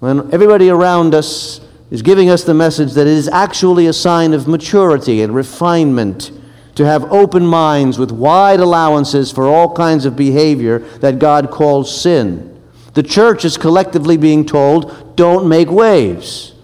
when 0.00 0.32
everybody 0.34 0.68
around 0.68 1.14
us 1.14 1.60
is 1.90 2.02
giving 2.02 2.28
us 2.28 2.44
the 2.44 2.54
message 2.54 2.92
that 2.92 3.06
it 3.06 3.12
is 3.12 3.28
actually 3.28 3.86
a 3.86 3.92
sign 3.92 4.34
of 4.34 4.48
maturity 4.48 5.22
and 5.22 5.34
refinement 5.34 6.30
to 6.74 6.84
have 6.84 7.04
open 7.12 7.46
minds 7.46 7.98
with 7.98 8.10
wide 8.10 8.60
allowances 8.60 9.30
for 9.30 9.46
all 9.46 9.74
kinds 9.74 10.04
of 10.04 10.16
behavior 10.16 10.78
that 11.00 11.18
God 11.18 11.50
calls 11.50 12.00
sin. 12.00 12.48
The 12.94 13.02
church 13.02 13.44
is 13.44 13.56
collectively 13.56 14.16
being 14.16 14.44
told, 14.44 15.01
don't 15.14 15.48
make 15.48 15.70
waves. 15.70 16.54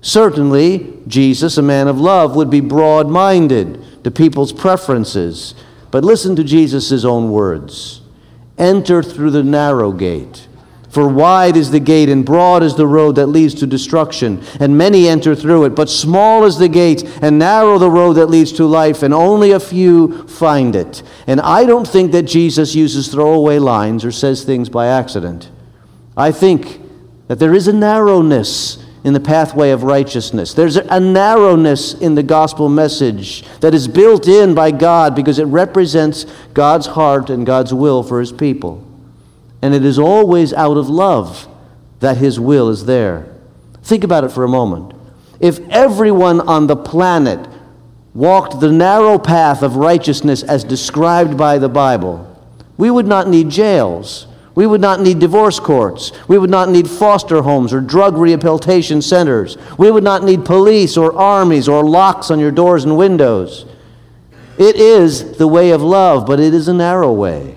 Certainly, 0.00 1.00
Jesus, 1.06 1.56
a 1.56 1.62
man 1.62 1.88
of 1.88 1.98
love, 1.98 2.36
would 2.36 2.50
be 2.50 2.60
broad 2.60 3.08
minded 3.08 4.04
to 4.04 4.10
people's 4.10 4.52
preferences. 4.52 5.54
But 5.90 6.04
listen 6.04 6.36
to 6.36 6.44
Jesus' 6.44 7.04
own 7.04 7.30
words 7.30 8.02
Enter 8.58 9.02
through 9.02 9.30
the 9.30 9.42
narrow 9.42 9.92
gate. 9.92 10.46
For 10.90 11.08
wide 11.08 11.56
is 11.56 11.72
the 11.72 11.80
gate 11.80 12.08
and 12.08 12.24
broad 12.24 12.62
is 12.62 12.76
the 12.76 12.86
road 12.86 13.16
that 13.16 13.26
leads 13.26 13.54
to 13.54 13.66
destruction, 13.66 14.44
and 14.60 14.78
many 14.78 15.08
enter 15.08 15.34
through 15.34 15.64
it. 15.64 15.70
But 15.70 15.90
small 15.90 16.44
is 16.44 16.58
the 16.58 16.68
gate 16.68 17.02
and 17.20 17.36
narrow 17.36 17.78
the 17.78 17.90
road 17.90 18.12
that 18.12 18.26
leads 18.26 18.52
to 18.52 18.64
life, 18.64 19.02
and 19.02 19.12
only 19.12 19.50
a 19.50 19.58
few 19.58 20.28
find 20.28 20.76
it. 20.76 21.02
And 21.26 21.40
I 21.40 21.64
don't 21.64 21.88
think 21.88 22.12
that 22.12 22.24
Jesus 22.24 22.76
uses 22.76 23.08
throwaway 23.08 23.58
lines 23.58 24.04
or 24.04 24.12
says 24.12 24.44
things 24.44 24.68
by 24.68 24.86
accident. 24.86 25.50
I 26.16 26.30
think 26.30 26.80
that 27.28 27.38
there 27.38 27.54
is 27.54 27.68
a 27.68 27.72
narrowness 27.72 28.84
in 29.04 29.12
the 29.12 29.20
pathway 29.20 29.70
of 29.70 29.82
righteousness. 29.82 30.54
There's 30.54 30.76
a 30.76 30.98
narrowness 30.98 31.92
in 31.92 32.14
the 32.14 32.22
gospel 32.22 32.70
message 32.70 33.44
that 33.60 33.74
is 33.74 33.86
built 33.86 34.26
in 34.26 34.54
by 34.54 34.70
God 34.70 35.14
because 35.14 35.38
it 35.38 35.44
represents 35.44 36.24
God's 36.54 36.86
heart 36.86 37.28
and 37.28 37.44
God's 37.44 37.74
will 37.74 38.02
for 38.02 38.18
his 38.18 38.32
people. 38.32 38.86
And 39.60 39.74
it 39.74 39.84
is 39.84 39.98
always 39.98 40.52
out 40.54 40.78
of 40.78 40.88
love 40.88 41.46
that 42.00 42.16
his 42.16 42.40
will 42.40 42.70
is 42.70 42.86
there. 42.86 43.34
Think 43.82 44.04
about 44.04 44.24
it 44.24 44.32
for 44.32 44.44
a 44.44 44.48
moment. 44.48 44.94
If 45.38 45.58
everyone 45.68 46.40
on 46.40 46.66
the 46.66 46.76
planet 46.76 47.46
walked 48.14 48.60
the 48.60 48.72
narrow 48.72 49.18
path 49.18 49.62
of 49.62 49.76
righteousness 49.76 50.42
as 50.42 50.64
described 50.64 51.36
by 51.36 51.58
the 51.58 51.68
Bible, 51.68 52.30
we 52.78 52.90
would 52.90 53.06
not 53.06 53.28
need 53.28 53.50
jails. 53.50 54.26
We 54.54 54.66
would 54.66 54.80
not 54.80 55.00
need 55.00 55.18
divorce 55.18 55.58
courts. 55.58 56.12
We 56.28 56.38
would 56.38 56.50
not 56.50 56.68
need 56.68 56.88
foster 56.88 57.42
homes 57.42 57.72
or 57.72 57.80
drug 57.80 58.16
rehabilitation 58.16 59.02
centers. 59.02 59.56
We 59.78 59.90
would 59.90 60.04
not 60.04 60.22
need 60.22 60.44
police 60.44 60.96
or 60.96 61.16
armies 61.16 61.68
or 61.68 61.84
locks 61.84 62.30
on 62.30 62.38
your 62.38 62.52
doors 62.52 62.84
and 62.84 62.96
windows. 62.96 63.66
It 64.56 64.76
is 64.76 65.38
the 65.38 65.48
way 65.48 65.70
of 65.70 65.82
love, 65.82 66.26
but 66.26 66.38
it 66.38 66.54
is 66.54 66.68
a 66.68 66.74
narrow 66.74 67.12
way. 67.12 67.56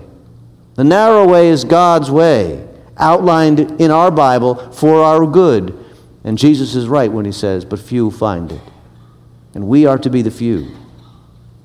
The 0.74 0.84
narrow 0.84 1.26
way 1.28 1.48
is 1.48 1.64
God's 1.64 2.10
way, 2.10 2.66
outlined 2.96 3.80
in 3.80 3.92
our 3.92 4.10
Bible 4.10 4.56
for 4.72 5.02
our 5.02 5.24
good. 5.24 5.84
And 6.24 6.36
Jesus 6.36 6.74
is 6.74 6.88
right 6.88 7.12
when 7.12 7.24
he 7.24 7.32
says, 7.32 7.64
But 7.64 7.78
few 7.78 8.10
find 8.10 8.50
it. 8.50 8.60
And 9.54 9.68
we 9.68 9.86
are 9.86 9.98
to 9.98 10.10
be 10.10 10.22
the 10.22 10.30
few. 10.32 10.74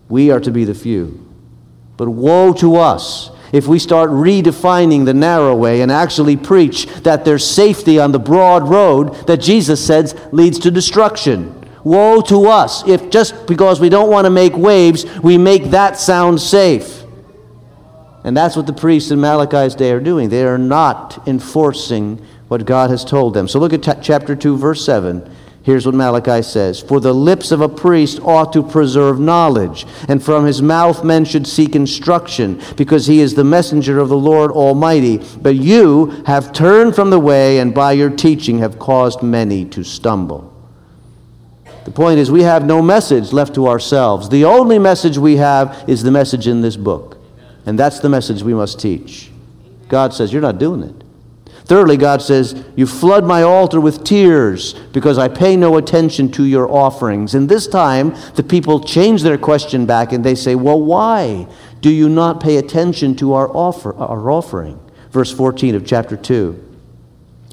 We 0.09 0.29
are 0.29 0.39
to 0.39 0.51
be 0.51 0.63
the 0.63 0.75
few. 0.75 1.19
But 1.97 2.09
woe 2.09 2.53
to 2.53 2.75
us 2.75 3.31
if 3.53 3.67
we 3.67 3.79
start 3.79 4.09
redefining 4.09 5.05
the 5.05 5.13
narrow 5.13 5.55
way 5.55 5.81
and 5.81 5.91
actually 5.91 6.35
preach 6.35 6.87
that 7.03 7.23
there's 7.23 7.47
safety 7.47 7.99
on 7.99 8.11
the 8.11 8.19
broad 8.19 8.67
road 8.67 9.13
that 9.27 9.37
Jesus 9.37 9.85
says 9.85 10.19
leads 10.33 10.59
to 10.59 10.71
destruction. 10.71 11.63
Woe 11.83 12.21
to 12.21 12.47
us 12.47 12.85
if 12.87 13.09
just 13.11 13.45
because 13.45 13.79
we 13.79 13.89
don't 13.89 14.09
want 14.09 14.25
to 14.25 14.31
make 14.31 14.57
waves, 14.57 15.05
we 15.19 15.37
make 15.37 15.65
that 15.65 15.97
sound 15.97 16.41
safe. 16.41 17.03
And 18.23 18.35
that's 18.35 18.55
what 18.55 18.65
the 18.65 18.73
priests 18.73 19.11
in 19.11 19.19
Malachi's 19.19 19.75
day 19.75 19.91
are 19.91 19.99
doing. 19.99 20.29
They 20.29 20.45
are 20.45 20.57
not 20.57 21.27
enforcing 21.27 22.25
what 22.47 22.65
God 22.65 22.89
has 22.89 23.05
told 23.05 23.33
them. 23.33 23.47
So 23.47 23.59
look 23.59 23.73
at 23.73 23.83
t- 23.83 23.91
chapter 24.01 24.35
2, 24.35 24.57
verse 24.57 24.83
7. 24.85 25.29
Here's 25.63 25.85
what 25.85 25.95
Malachi 25.95 26.41
says 26.41 26.81
For 26.81 26.99
the 26.99 27.13
lips 27.13 27.51
of 27.51 27.61
a 27.61 27.69
priest 27.69 28.19
ought 28.21 28.51
to 28.53 28.61
preserve 28.61 29.19
knowledge, 29.19 29.85
and 30.09 30.21
from 30.21 30.45
his 30.45 30.61
mouth 30.61 31.03
men 31.05 31.23
should 31.23 31.47
seek 31.47 31.75
instruction, 31.75 32.61
because 32.75 33.07
he 33.07 33.21
is 33.21 33.33
the 33.33 33.45
messenger 33.45 33.99
of 33.99 34.09
the 34.09 34.17
Lord 34.17 34.51
Almighty. 34.51 35.21
But 35.41 35.55
you 35.55 36.07
have 36.25 36.51
turned 36.51 36.95
from 36.95 37.09
the 37.09 37.19
way, 37.19 37.59
and 37.59 37.73
by 37.73 37.93
your 37.93 38.09
teaching 38.09 38.59
have 38.59 38.77
caused 38.77 39.23
many 39.23 39.63
to 39.65 39.83
stumble. 39.83 40.51
The 41.85 41.91
point 41.91 42.19
is, 42.19 42.29
we 42.29 42.43
have 42.43 42.65
no 42.65 42.81
message 42.81 43.33
left 43.33 43.55
to 43.55 43.67
ourselves. 43.67 44.29
The 44.29 44.45
only 44.45 44.79
message 44.79 45.17
we 45.17 45.37
have 45.37 45.83
is 45.87 46.03
the 46.03 46.11
message 46.11 46.47
in 46.47 46.61
this 46.61 46.77
book. 46.77 47.17
And 47.65 47.79
that's 47.79 47.99
the 47.99 48.09
message 48.09 48.43
we 48.43 48.53
must 48.53 48.79
teach. 48.79 49.31
God 49.87 50.13
says, 50.13 50.33
You're 50.33 50.41
not 50.41 50.59
doing 50.59 50.83
it. 50.83 51.02
Thirdly, 51.65 51.95
God 51.95 52.21
says, 52.21 52.63
You 52.75 52.85
flood 52.85 53.25
my 53.25 53.41
altar 53.41 53.79
with 53.79 54.03
tears 54.03 54.73
because 54.91 55.17
I 55.17 55.29
pay 55.29 55.55
no 55.55 55.77
attention 55.77 56.29
to 56.33 56.43
your 56.43 56.69
offerings. 56.69 57.35
And 57.35 57.47
this 57.47 57.67
time, 57.67 58.15
the 58.35 58.43
people 58.43 58.81
change 58.81 59.21
their 59.21 59.37
question 59.37 59.85
back 59.85 60.11
and 60.11 60.23
they 60.23 60.35
say, 60.35 60.55
Well, 60.55 60.81
why 60.81 61.47
do 61.81 61.89
you 61.89 62.09
not 62.09 62.41
pay 62.41 62.57
attention 62.57 63.15
to 63.17 63.33
our, 63.33 63.49
offer, 63.49 63.95
our 63.95 64.29
offering? 64.29 64.79
Verse 65.11 65.31
14 65.31 65.75
of 65.75 65.85
chapter 65.85 66.17
2. 66.17 66.71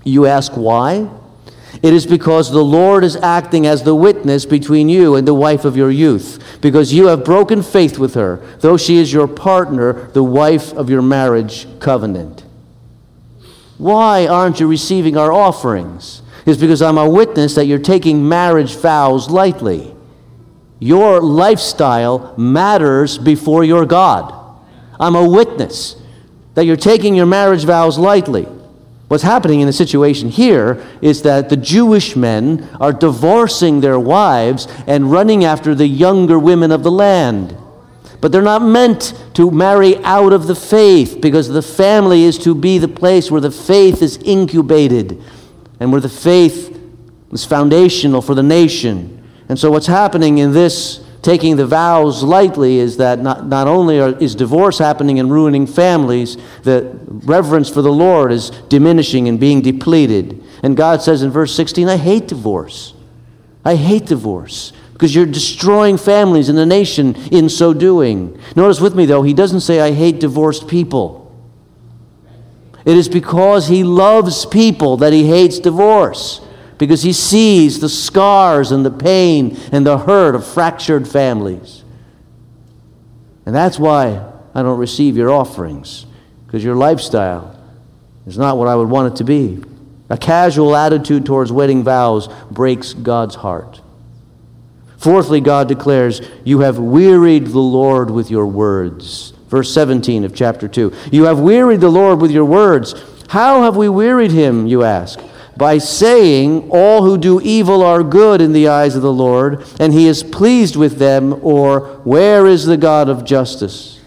You 0.04 0.26
ask 0.26 0.52
why? 0.52 1.08
It 1.82 1.94
is 1.94 2.04
because 2.04 2.50
the 2.50 2.64
Lord 2.64 3.04
is 3.04 3.16
acting 3.16 3.66
as 3.66 3.84
the 3.84 3.94
witness 3.94 4.44
between 4.44 4.88
you 4.88 5.14
and 5.14 5.26
the 5.26 5.34
wife 5.34 5.64
of 5.64 5.76
your 5.76 5.90
youth, 5.90 6.58
because 6.60 6.92
you 6.92 7.06
have 7.06 7.24
broken 7.24 7.62
faith 7.62 7.96
with 7.98 8.14
her, 8.14 8.36
though 8.58 8.76
she 8.76 8.96
is 8.96 9.12
your 9.12 9.28
partner, 9.28 10.10
the 10.10 10.24
wife 10.24 10.72
of 10.72 10.90
your 10.90 11.02
marriage 11.02 11.66
covenant. 11.78 12.44
Why 13.80 14.26
aren't 14.26 14.60
you 14.60 14.66
receiving 14.66 15.16
our 15.16 15.32
offerings? 15.32 16.20
It's 16.44 16.60
because 16.60 16.82
I'm 16.82 16.98
a 16.98 17.08
witness 17.08 17.54
that 17.54 17.64
you're 17.64 17.78
taking 17.78 18.28
marriage 18.28 18.76
vows 18.76 19.30
lightly. 19.30 19.96
Your 20.80 21.22
lifestyle 21.22 22.34
matters 22.36 23.16
before 23.16 23.64
your 23.64 23.86
God. 23.86 24.34
I'm 25.00 25.16
a 25.16 25.26
witness 25.26 25.96
that 26.56 26.66
you're 26.66 26.76
taking 26.76 27.14
your 27.14 27.24
marriage 27.24 27.64
vows 27.64 27.96
lightly. 27.96 28.42
What's 29.08 29.22
happening 29.22 29.60
in 29.60 29.66
the 29.66 29.72
situation 29.72 30.28
here 30.28 30.86
is 31.00 31.22
that 31.22 31.48
the 31.48 31.56
Jewish 31.56 32.14
men 32.14 32.68
are 32.82 32.92
divorcing 32.92 33.80
their 33.80 33.98
wives 33.98 34.68
and 34.86 35.10
running 35.10 35.42
after 35.42 35.74
the 35.74 35.88
younger 35.88 36.38
women 36.38 36.70
of 36.70 36.82
the 36.82 36.90
land. 36.90 37.56
But 38.20 38.32
they're 38.32 38.42
not 38.42 38.62
meant 38.62 39.14
to 39.34 39.50
marry 39.50 39.96
out 40.04 40.32
of 40.32 40.46
the 40.46 40.54
faith 40.54 41.20
because 41.20 41.48
the 41.48 41.62
family 41.62 42.24
is 42.24 42.38
to 42.38 42.54
be 42.54 42.78
the 42.78 42.88
place 42.88 43.30
where 43.30 43.40
the 43.40 43.50
faith 43.50 44.02
is 44.02 44.18
incubated 44.18 45.22
and 45.78 45.90
where 45.90 46.00
the 46.00 46.08
faith 46.08 46.78
is 47.32 47.44
foundational 47.44 48.20
for 48.20 48.34
the 48.34 48.42
nation. 48.42 49.22
And 49.48 49.58
so, 49.58 49.70
what's 49.70 49.86
happening 49.86 50.38
in 50.38 50.52
this 50.52 51.04
taking 51.22 51.56
the 51.56 51.66
vows 51.66 52.22
lightly 52.22 52.78
is 52.78 52.96
that 52.96 53.18
not, 53.18 53.46
not 53.46 53.68
only 53.68 54.00
are, 54.00 54.16
is 54.18 54.34
divorce 54.34 54.78
happening 54.78 55.18
and 55.18 55.30
ruining 55.30 55.66
families, 55.66 56.36
the 56.62 56.98
reverence 57.06 57.68
for 57.68 57.82
the 57.82 57.92
Lord 57.92 58.32
is 58.32 58.50
diminishing 58.68 59.28
and 59.28 59.38
being 59.38 59.60
depleted. 59.60 60.42
And 60.62 60.76
God 60.76 61.02
says 61.02 61.22
in 61.22 61.30
verse 61.30 61.54
16, 61.54 61.88
I 61.88 61.96
hate 61.96 62.28
divorce. 62.28 62.94
I 63.64 63.74
hate 63.74 64.06
divorce. 64.06 64.72
Because 65.00 65.14
you're 65.14 65.24
destroying 65.24 65.96
families 65.96 66.50
and 66.50 66.58
the 66.58 66.66
nation 66.66 67.14
in 67.32 67.48
so 67.48 67.72
doing. 67.72 68.38
Notice 68.54 68.82
with 68.82 68.94
me, 68.94 69.06
though, 69.06 69.22
he 69.22 69.32
doesn't 69.32 69.62
say, 69.62 69.80
I 69.80 69.92
hate 69.92 70.20
divorced 70.20 70.68
people. 70.68 71.34
It 72.84 72.98
is 72.98 73.08
because 73.08 73.66
he 73.66 73.82
loves 73.82 74.44
people 74.44 74.98
that 74.98 75.14
he 75.14 75.26
hates 75.26 75.58
divorce, 75.58 76.42
because 76.76 77.02
he 77.02 77.14
sees 77.14 77.80
the 77.80 77.88
scars 77.88 78.72
and 78.72 78.84
the 78.84 78.90
pain 78.90 79.56
and 79.72 79.86
the 79.86 79.96
hurt 79.96 80.34
of 80.34 80.46
fractured 80.46 81.08
families. 81.08 81.82
And 83.46 83.54
that's 83.54 83.78
why 83.78 84.22
I 84.54 84.62
don't 84.62 84.78
receive 84.78 85.16
your 85.16 85.30
offerings, 85.30 86.04
because 86.44 86.62
your 86.62 86.76
lifestyle 86.76 87.58
is 88.26 88.36
not 88.36 88.58
what 88.58 88.68
I 88.68 88.76
would 88.76 88.90
want 88.90 89.14
it 89.14 89.16
to 89.16 89.24
be. 89.24 89.64
A 90.10 90.18
casual 90.18 90.76
attitude 90.76 91.24
towards 91.24 91.50
wedding 91.50 91.84
vows 91.84 92.28
breaks 92.50 92.92
God's 92.92 93.36
heart. 93.36 93.80
Fourthly, 95.00 95.40
God 95.40 95.66
declares, 95.66 96.20
You 96.44 96.60
have 96.60 96.78
wearied 96.78 97.46
the 97.46 97.58
Lord 97.58 98.10
with 98.10 98.30
your 98.30 98.46
words. 98.46 99.32
Verse 99.48 99.72
17 99.72 100.24
of 100.24 100.34
chapter 100.34 100.68
2. 100.68 100.92
You 101.10 101.24
have 101.24 101.40
wearied 101.40 101.80
the 101.80 101.88
Lord 101.88 102.20
with 102.20 102.30
your 102.30 102.44
words. 102.44 102.94
How 103.30 103.62
have 103.62 103.78
we 103.78 103.88
wearied 103.88 104.30
him, 104.30 104.66
you 104.66 104.82
ask? 104.82 105.18
By 105.56 105.78
saying, 105.78 106.68
All 106.70 107.02
who 107.02 107.16
do 107.16 107.40
evil 107.40 107.82
are 107.82 108.02
good 108.02 108.42
in 108.42 108.52
the 108.52 108.68
eyes 108.68 108.94
of 108.94 109.00
the 109.00 109.12
Lord, 109.12 109.64
and 109.80 109.94
he 109.94 110.06
is 110.06 110.22
pleased 110.22 110.76
with 110.76 110.98
them, 110.98 111.42
or 111.42 112.02
Where 112.04 112.46
is 112.46 112.66
the 112.66 112.76
God 112.76 113.08
of 113.08 113.24
justice? 113.24 114.02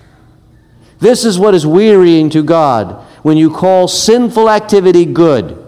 This 0.99 1.25
is 1.25 1.39
what 1.39 1.55
is 1.55 1.65
wearying 1.65 2.29
to 2.29 2.43
God 2.43 3.03
when 3.23 3.35
you 3.35 3.49
call 3.49 3.87
sinful 3.87 4.47
activity 4.47 5.05
good. 5.05 5.62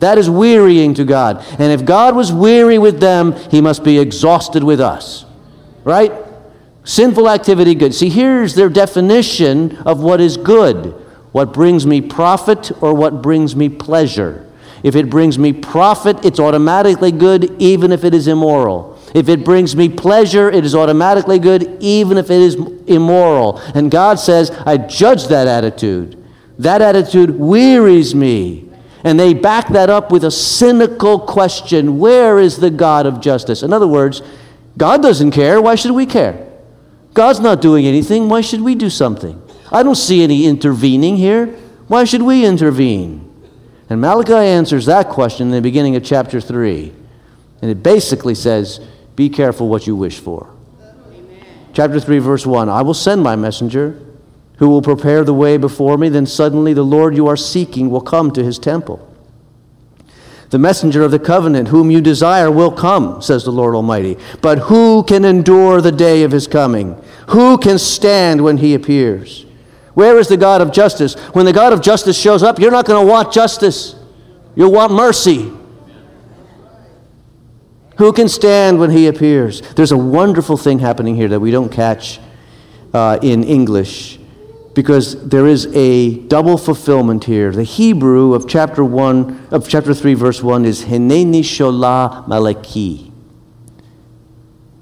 That 0.00 0.18
is 0.18 0.28
wearying 0.28 0.94
to 0.94 1.04
God. 1.04 1.44
And 1.58 1.72
if 1.72 1.84
God 1.84 2.16
was 2.16 2.32
weary 2.32 2.78
with 2.78 3.00
them, 3.00 3.34
he 3.50 3.60
must 3.60 3.84
be 3.84 3.98
exhausted 3.98 4.64
with 4.64 4.80
us. 4.80 5.24
Right? 5.84 6.12
Sinful 6.84 7.28
activity, 7.28 7.74
good. 7.74 7.94
See, 7.94 8.08
here's 8.08 8.54
their 8.54 8.68
definition 8.68 9.76
of 9.78 10.02
what 10.02 10.20
is 10.20 10.36
good 10.36 10.96
what 11.32 11.52
brings 11.52 11.86
me 11.86 12.00
profit 12.00 12.72
or 12.82 12.92
what 12.92 13.22
brings 13.22 13.54
me 13.54 13.68
pleasure. 13.68 14.50
If 14.82 14.96
it 14.96 15.08
brings 15.08 15.38
me 15.38 15.52
profit, 15.52 16.24
it's 16.24 16.40
automatically 16.40 17.12
good, 17.12 17.54
even 17.62 17.92
if 17.92 18.02
it 18.02 18.14
is 18.14 18.26
immoral. 18.26 18.98
If 19.14 19.28
it 19.28 19.44
brings 19.44 19.76
me 19.76 19.88
pleasure, 19.88 20.50
it 20.50 20.64
is 20.64 20.74
automatically 20.74 21.38
good, 21.38 21.76
even 21.80 22.16
if 22.16 22.30
it 22.30 22.40
is 22.40 22.56
immoral. 22.86 23.58
And 23.74 23.90
God 23.90 24.18
says, 24.18 24.50
I 24.50 24.76
judge 24.76 25.28
that 25.28 25.46
attitude. 25.46 26.16
That 26.58 26.82
attitude 26.82 27.38
wearies 27.38 28.14
me. 28.14 28.69
And 29.02 29.18
they 29.18 29.32
back 29.32 29.68
that 29.68 29.88
up 29.88 30.12
with 30.12 30.24
a 30.24 30.30
cynical 30.30 31.18
question 31.18 31.98
Where 31.98 32.38
is 32.38 32.58
the 32.58 32.70
God 32.70 33.06
of 33.06 33.20
justice? 33.20 33.62
In 33.62 33.72
other 33.72 33.88
words, 33.88 34.22
God 34.76 35.02
doesn't 35.02 35.30
care. 35.32 35.60
Why 35.60 35.74
should 35.74 35.92
we 35.92 36.06
care? 36.06 36.46
God's 37.14 37.40
not 37.40 37.60
doing 37.60 37.86
anything. 37.86 38.28
Why 38.28 38.40
should 38.40 38.60
we 38.60 38.74
do 38.74 38.90
something? 38.90 39.42
I 39.72 39.82
don't 39.82 39.96
see 39.96 40.22
any 40.22 40.46
intervening 40.46 41.16
here. 41.16 41.46
Why 41.88 42.04
should 42.04 42.22
we 42.22 42.44
intervene? 42.44 43.26
And 43.88 44.00
Malachi 44.00 44.34
answers 44.34 44.86
that 44.86 45.08
question 45.08 45.48
in 45.48 45.52
the 45.52 45.60
beginning 45.60 45.96
of 45.96 46.04
chapter 46.04 46.40
3. 46.40 46.92
And 47.62 47.70
it 47.70 47.82
basically 47.82 48.34
says, 48.34 48.80
Be 49.16 49.28
careful 49.28 49.68
what 49.68 49.86
you 49.86 49.96
wish 49.96 50.18
for. 50.18 50.54
Amen. 50.80 51.44
Chapter 51.72 51.98
3, 51.98 52.18
verse 52.18 52.46
1 52.46 52.68
I 52.68 52.82
will 52.82 52.94
send 52.94 53.22
my 53.22 53.34
messenger 53.34 54.00
who 54.60 54.68
will 54.68 54.82
prepare 54.82 55.24
the 55.24 55.34
way 55.34 55.56
before 55.56 55.96
me. 55.96 56.10
Then 56.10 56.26
suddenly 56.26 56.74
the 56.74 56.84
Lord 56.84 57.16
you 57.16 57.26
are 57.26 57.36
seeking 57.36 57.90
will 57.90 58.02
come 58.02 58.30
to 58.32 58.44
his 58.44 58.58
temple. 58.58 59.06
The 60.50 60.58
messenger 60.58 61.02
of 61.02 61.10
the 61.10 61.18
covenant, 61.18 61.68
whom 61.68 61.90
you 61.90 62.02
desire, 62.02 62.50
will 62.50 62.70
come, 62.70 63.22
says 63.22 63.44
the 63.44 63.52
Lord 63.52 63.74
Almighty. 63.74 64.18
But 64.42 64.58
who 64.58 65.02
can 65.02 65.24
endure 65.24 65.80
the 65.80 65.92
day 65.92 66.24
of 66.24 66.32
his 66.32 66.46
coming? 66.46 67.02
Who 67.28 67.56
can 67.56 67.78
stand 67.78 68.44
when 68.44 68.58
he 68.58 68.74
appears? 68.74 69.46
Where 69.94 70.18
is 70.18 70.28
the 70.28 70.36
God 70.36 70.60
of 70.60 70.72
justice? 70.72 71.14
When 71.32 71.46
the 71.46 71.54
God 71.54 71.72
of 71.72 71.80
justice 71.80 72.20
shows 72.20 72.42
up, 72.42 72.58
you're 72.58 72.70
not 72.70 72.84
going 72.84 73.04
to 73.04 73.10
want 73.10 73.32
justice, 73.32 73.94
you'll 74.54 74.72
want 74.72 74.92
mercy. 74.92 75.50
Who 77.96 78.12
can 78.12 78.28
stand 78.28 78.78
when 78.78 78.90
he 78.90 79.06
appears? 79.06 79.62
There's 79.74 79.92
a 79.92 79.96
wonderful 79.96 80.58
thing 80.58 80.80
happening 80.80 81.16
here 81.16 81.28
that 81.28 81.40
we 81.40 81.50
don't 81.50 81.72
catch 81.72 82.20
uh, 82.92 83.18
in 83.22 83.42
English 83.44 84.19
because 84.74 85.28
there 85.28 85.46
is 85.46 85.66
a 85.74 86.14
double 86.26 86.56
fulfillment 86.56 87.24
here. 87.24 87.50
The 87.50 87.64
Hebrew 87.64 88.34
of 88.34 88.48
chapter 88.48 88.84
1 88.84 89.48
of 89.50 89.68
chapter 89.68 89.94
3 89.94 90.14
verse 90.14 90.42
1 90.42 90.64
is 90.64 90.84
Hineni 90.84 91.40
Sholah 91.40 92.26
Malaki. 92.26 93.10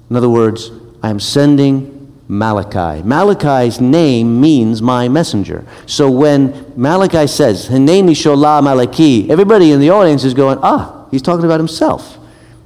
In 0.09 0.15
other 0.15 0.29
words, 0.29 0.71
I 1.01 1.09
am 1.09 1.19
sending 1.19 1.95
Malachi. 2.27 3.01
Malachi's 3.03 3.81
name 3.81 4.39
means 4.39 4.81
my 4.81 5.07
messenger. 5.07 5.65
So 5.87 6.09
when 6.11 6.73
Malachi 6.75 7.25
says, 7.25 7.67
Hineni 7.69 8.11
Sholah 8.11 8.61
Malaki, 8.61 9.29
everybody 9.29 9.71
in 9.71 9.79
the 9.79 9.89
audience 9.89 10.23
is 10.23 10.35
going, 10.35 10.59
ah, 10.61 11.07
he's 11.09 11.23
talking 11.23 11.45
about 11.45 11.59
himself. 11.59 12.17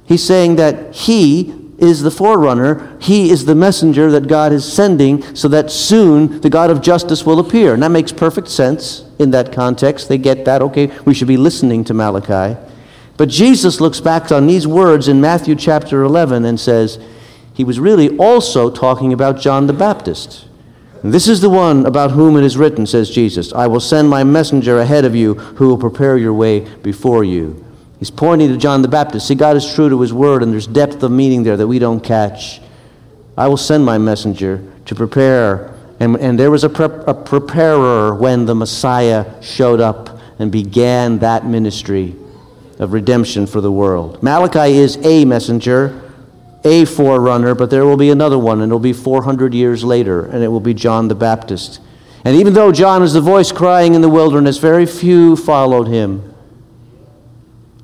He's 0.04 0.22
saying 0.22 0.56
that 0.56 0.94
he 0.94 1.63
is 1.78 2.02
the 2.02 2.10
forerunner. 2.10 2.96
He 3.00 3.30
is 3.30 3.44
the 3.44 3.54
messenger 3.54 4.10
that 4.10 4.28
God 4.28 4.52
is 4.52 4.70
sending 4.70 5.34
so 5.34 5.48
that 5.48 5.70
soon 5.70 6.40
the 6.40 6.50
God 6.50 6.70
of 6.70 6.80
justice 6.80 7.24
will 7.24 7.40
appear. 7.40 7.74
And 7.74 7.82
that 7.82 7.90
makes 7.90 8.12
perfect 8.12 8.48
sense 8.48 9.04
in 9.18 9.30
that 9.32 9.52
context. 9.52 10.08
They 10.08 10.18
get 10.18 10.44
that. 10.44 10.62
Okay, 10.62 10.86
we 11.04 11.14
should 11.14 11.28
be 11.28 11.36
listening 11.36 11.84
to 11.84 11.94
Malachi. 11.94 12.58
But 13.16 13.28
Jesus 13.28 13.80
looks 13.80 14.00
back 14.00 14.32
on 14.32 14.46
these 14.46 14.66
words 14.66 15.08
in 15.08 15.20
Matthew 15.20 15.54
chapter 15.54 16.02
11 16.02 16.44
and 16.44 16.58
says, 16.58 16.98
he 17.54 17.62
was 17.62 17.78
really 17.78 18.16
also 18.18 18.68
talking 18.68 19.12
about 19.12 19.40
John 19.40 19.68
the 19.68 19.72
Baptist. 19.72 20.48
This 21.04 21.28
is 21.28 21.40
the 21.40 21.50
one 21.50 21.86
about 21.86 22.10
whom 22.10 22.36
it 22.36 22.44
is 22.44 22.56
written, 22.56 22.86
says 22.86 23.10
Jesus 23.10 23.52
I 23.52 23.66
will 23.68 23.80
send 23.80 24.08
my 24.08 24.24
messenger 24.24 24.78
ahead 24.78 25.04
of 25.04 25.14
you 25.14 25.34
who 25.34 25.68
will 25.68 25.78
prepare 25.78 26.16
your 26.16 26.32
way 26.32 26.60
before 26.82 27.22
you. 27.22 27.63
He's 28.04 28.10
pointing 28.10 28.48
to 28.48 28.58
John 28.58 28.82
the 28.82 28.88
Baptist. 28.88 29.28
See, 29.28 29.34
God 29.34 29.56
is 29.56 29.74
true 29.74 29.88
to 29.88 29.98
his 30.02 30.12
word, 30.12 30.42
and 30.42 30.52
there's 30.52 30.66
depth 30.66 31.02
of 31.02 31.10
meaning 31.10 31.42
there 31.42 31.56
that 31.56 31.66
we 31.66 31.78
don't 31.78 32.00
catch. 32.00 32.60
I 33.34 33.48
will 33.48 33.56
send 33.56 33.82
my 33.82 33.96
messenger 33.96 34.62
to 34.84 34.94
prepare. 34.94 35.74
And, 36.00 36.16
and 36.16 36.38
there 36.38 36.50
was 36.50 36.64
a, 36.64 36.68
a 36.68 37.14
preparer 37.14 38.14
when 38.14 38.44
the 38.44 38.54
Messiah 38.54 39.42
showed 39.42 39.80
up 39.80 40.20
and 40.38 40.52
began 40.52 41.20
that 41.20 41.46
ministry 41.46 42.14
of 42.78 42.92
redemption 42.92 43.46
for 43.46 43.62
the 43.62 43.72
world. 43.72 44.22
Malachi 44.22 44.76
is 44.76 44.98
a 45.02 45.24
messenger 45.24 46.02
a 46.62 46.84
forerunner, 46.84 47.54
but 47.54 47.70
there 47.70 47.86
will 47.86 47.96
be 47.96 48.10
another 48.10 48.38
one, 48.38 48.60
and 48.60 48.70
it 48.70 48.74
will 48.74 48.80
be 48.80 48.92
400 48.92 49.54
years 49.54 49.82
later, 49.82 50.26
and 50.26 50.44
it 50.44 50.48
will 50.48 50.60
be 50.60 50.74
John 50.74 51.08
the 51.08 51.14
Baptist. 51.14 51.80
And 52.22 52.36
even 52.36 52.52
though 52.52 52.70
John 52.70 53.02
is 53.02 53.14
the 53.14 53.22
voice 53.22 53.50
crying 53.50 53.94
in 53.94 54.02
the 54.02 54.10
wilderness, 54.10 54.58
very 54.58 54.84
few 54.84 55.36
followed 55.36 55.88
him. 55.88 56.33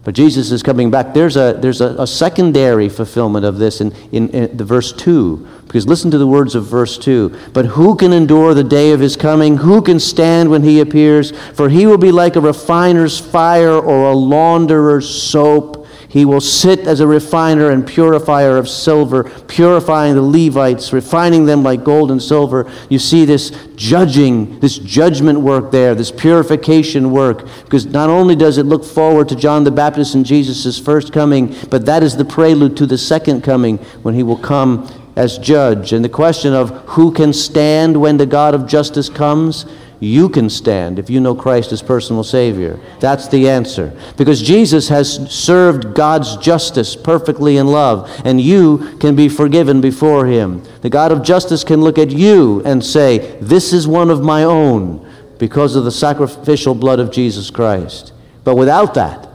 But 0.03 0.15
Jesus 0.15 0.51
is 0.51 0.63
coming 0.63 0.91
back. 0.91 1.13
There's 1.13 1.37
a, 1.37 1.59
there's 1.61 1.83
a, 1.83 1.95
a 1.99 2.07
secondary 2.07 2.89
fulfillment 2.89 3.45
of 3.45 3.59
this 3.59 3.83
in, 3.83 3.93
in, 4.13 4.31
in, 4.31 4.57
the 4.57 4.65
verse 4.65 4.93
2. 4.93 5.47
Because 5.67 5.87
listen 5.87 6.11
to 6.11 6.19
the 6.19 6.27
words 6.27 6.55
of 6.55 6.65
verse 6.65 6.97
2. 6.97 7.51
But 7.53 7.67
who 7.67 7.95
can 7.97 8.13
endure 8.13 8.55
the 8.55 8.65
day 8.65 8.93
of 8.93 9.01
his 9.01 9.15
coming? 9.15 9.59
Who 9.59 9.83
can 9.83 10.01
stand 10.01 10.51
when 10.51 10.63
he 10.63 10.81
appears? 10.81 11.33
For 11.53 11.69
he 11.69 11.87
will 11.87 11.99
be 11.99 12.13
like 12.13 12.37
a 12.37 12.41
refiner's 12.41 13.21
fire 13.21 13.79
or 13.79 14.11
a 14.11 14.15
launderer's 14.15 15.09
soap. 15.09 15.80
He 16.11 16.25
will 16.25 16.41
sit 16.41 16.81
as 16.81 16.99
a 16.99 17.07
refiner 17.07 17.71
and 17.71 17.87
purifier 17.87 18.57
of 18.57 18.69
silver, 18.69 19.23
purifying 19.47 20.17
the 20.17 20.23
Levites, 20.23 20.93
refining 20.93 21.47
them 21.47 21.63
like 21.63 21.85
gold 21.85 22.11
and 22.11 22.21
silver. 22.21 22.69
You 22.89 22.99
see 22.99 23.25
this 23.25 23.51
judging, 23.77 24.59
this 24.59 24.77
judgment 24.77 25.41
work 25.41 25.71
there, 25.71 25.95
this 25.95 26.11
purification 26.11 27.13
work, 27.13 27.47
because 27.63 27.87
not 27.87 28.11
only 28.11 28.35
does 28.35 28.59
it 28.59 28.67
look 28.67 28.85
forward 28.85 29.29
to 29.29 29.37
John 29.37 29.63
the 29.63 29.71
Baptist 29.71 30.17
and 30.17 30.27
Jesus' 30.27 30.81
first 30.81 31.13
coming, 31.13 31.55
but 31.71 31.87
that 31.87 32.03
is 32.03 32.17
the 32.17 32.25
prelude 32.25 32.77
to 32.79 32.87
the 32.87 32.99
second 32.99 33.43
coming 33.43 33.79
when 34.03 34.17
he 34.17 34.25
will 34.25 34.37
come 34.37 34.89
as 35.15 35.39
judge. 35.39 35.93
And 35.93 36.05
the 36.05 36.09
question 36.09 36.55
of 36.55 36.71
who 36.89 37.13
can 37.13 37.33
stand 37.33 38.01
when 38.01 38.17
the 38.17 38.27
God 38.27 38.57
of 38.57 38.67
justice 38.67 39.09
comes 39.09 39.65
you 40.01 40.31
can 40.31 40.49
stand 40.49 40.99
if 40.99 41.11
you 41.11 41.21
know 41.21 41.35
Christ 41.35 41.73
as 41.73 41.83
personal 41.83 42.25
Savior. 42.25 42.81
That's 43.01 43.29
the 43.29 43.51
answer. 43.51 43.93
Because 44.17 44.41
Jesus 44.41 44.89
has 44.89 45.31
served 45.31 45.95
God's 45.95 46.39
justice 46.39 46.97
perfectly 46.97 47.59
in 47.59 47.67
love, 47.67 48.11
and 48.25 48.41
you 48.41 48.97
can 48.99 49.15
be 49.15 49.29
forgiven 49.29 49.83
before 49.83 50.25
Him. 50.25 50.63
The 50.81 50.89
God 50.89 51.13
of 51.13 51.23
justice 51.23 51.65
can 51.65 51.83
look 51.83 51.99
at 51.99 52.11
you 52.11 52.63
and 52.65 52.83
say, 52.83 53.39
This 53.43 53.75
is 53.75 53.87
one 53.87 54.09
of 54.09 54.23
my 54.23 54.43
own 54.43 55.07
because 55.39 55.77
of 55.77 55.85
the 55.85 55.93
sacrificial 55.93 56.75
blood 56.75 56.99
of 56.99 57.13
Jesus 57.13 57.51
Christ. 57.51 58.15
But 58.43 58.57
without 58.57 58.95
that, 58.95 59.29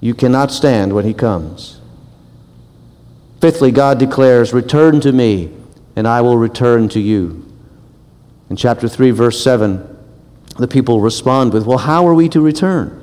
you 0.00 0.14
cannot 0.14 0.52
stand 0.52 0.92
when 0.92 1.04
He 1.04 1.14
comes. 1.14 1.80
Fifthly, 3.40 3.72
God 3.72 3.98
declares, 3.98 4.52
Return 4.52 5.00
to 5.00 5.10
me, 5.10 5.52
and 5.96 6.06
I 6.06 6.20
will 6.20 6.36
return 6.36 6.88
to 6.90 7.00
you. 7.00 7.44
In 8.48 8.54
chapter 8.54 8.88
3, 8.88 9.10
verse 9.10 9.42
7, 9.42 9.91
the 10.58 10.68
people 10.68 11.00
respond 11.00 11.52
with, 11.52 11.66
Well, 11.66 11.78
how 11.78 12.06
are 12.06 12.14
we 12.14 12.28
to 12.30 12.40
return? 12.40 12.98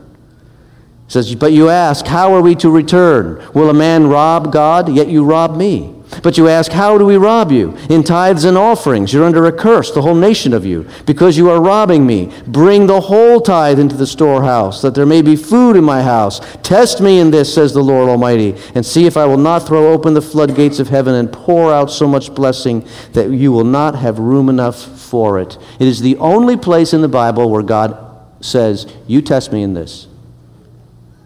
He 1.06 1.14
says, 1.14 1.34
But 1.36 1.52
you 1.52 1.70
ask, 1.70 2.06
How 2.06 2.34
are 2.34 2.42
we 2.42 2.56
to 2.56 2.70
return? 2.70 3.46
Will 3.54 3.70
a 3.70 3.74
man 3.74 4.08
rob 4.08 4.52
God? 4.52 4.90
Yet 4.90 5.08
you 5.08 5.24
rob 5.24 5.56
me. 5.56 5.99
But 6.24 6.38
you 6.38 6.48
ask, 6.48 6.72
How 6.72 6.98
do 6.98 7.06
we 7.06 7.17
rob 7.17 7.52
you? 7.52 7.78
In 7.89 8.04
tithes 8.04 8.43
and 8.43 8.58
offerings. 8.58 9.13
You're 9.13 9.26
under 9.26 9.45
a 9.45 9.52
curse, 9.52 9.91
the 9.91 10.02
whole 10.02 10.15
nation 10.15 10.54
of 10.54 10.65
you, 10.65 10.88
because 11.06 11.38
you 11.38 11.50
are 11.50 11.62
robbing 11.62 12.06
me. 12.06 12.32
Bring 12.48 12.88
the 12.88 13.02
whole 13.02 13.39
tithe 13.39 13.80
into 13.80 13.95
the 13.95 14.08
storehouse, 14.08 14.82
that 14.82 14.95
there 14.95 15.06
may 15.06 15.22
be 15.22 15.36
food 15.36 15.76
in 15.76 15.84
my 15.84 16.02
house. 16.02 16.41
Test 16.63 17.00
me 17.00 17.19
in 17.19 17.32
this, 17.32 17.54
says 17.54 17.74
the 17.74 17.84
Lord 17.84 18.10
Almighty, 18.10 18.56
and 18.76 18.86
see 18.86 19.06
if 19.06 19.17
I 19.17 19.26
will 19.26 19.38
not 19.38 19.67
throw 19.67 19.91
open 19.91 20.13
the 20.13 20.22
floodgates 20.22 20.80
of 20.80 20.89
heaven 20.89 21.15
and 21.15 21.32
pour 21.32 21.72
out 21.72 21.91
so 21.91 22.08
much 22.08 22.34
blessing 22.34 22.88
that 23.13 23.30
you 23.30 23.52
will 23.52 23.63
not 23.63 23.95
have 23.95 24.19
room 24.19 24.50
enough 24.50 24.78
for 24.78 25.39
it. 25.39 25.58
It 25.80 25.88
is 25.88 26.02
the 26.02 26.17
only 26.17 26.58
place 26.58 26.93
in 26.93 27.02
the 27.02 27.08
Bible 27.08 27.50
where 27.50 27.63
God 27.63 27.98
says, 28.41 28.91
You 29.08 29.22
test 29.22 29.52
me 29.54 29.63
in 29.63 29.74
this. 29.74 30.08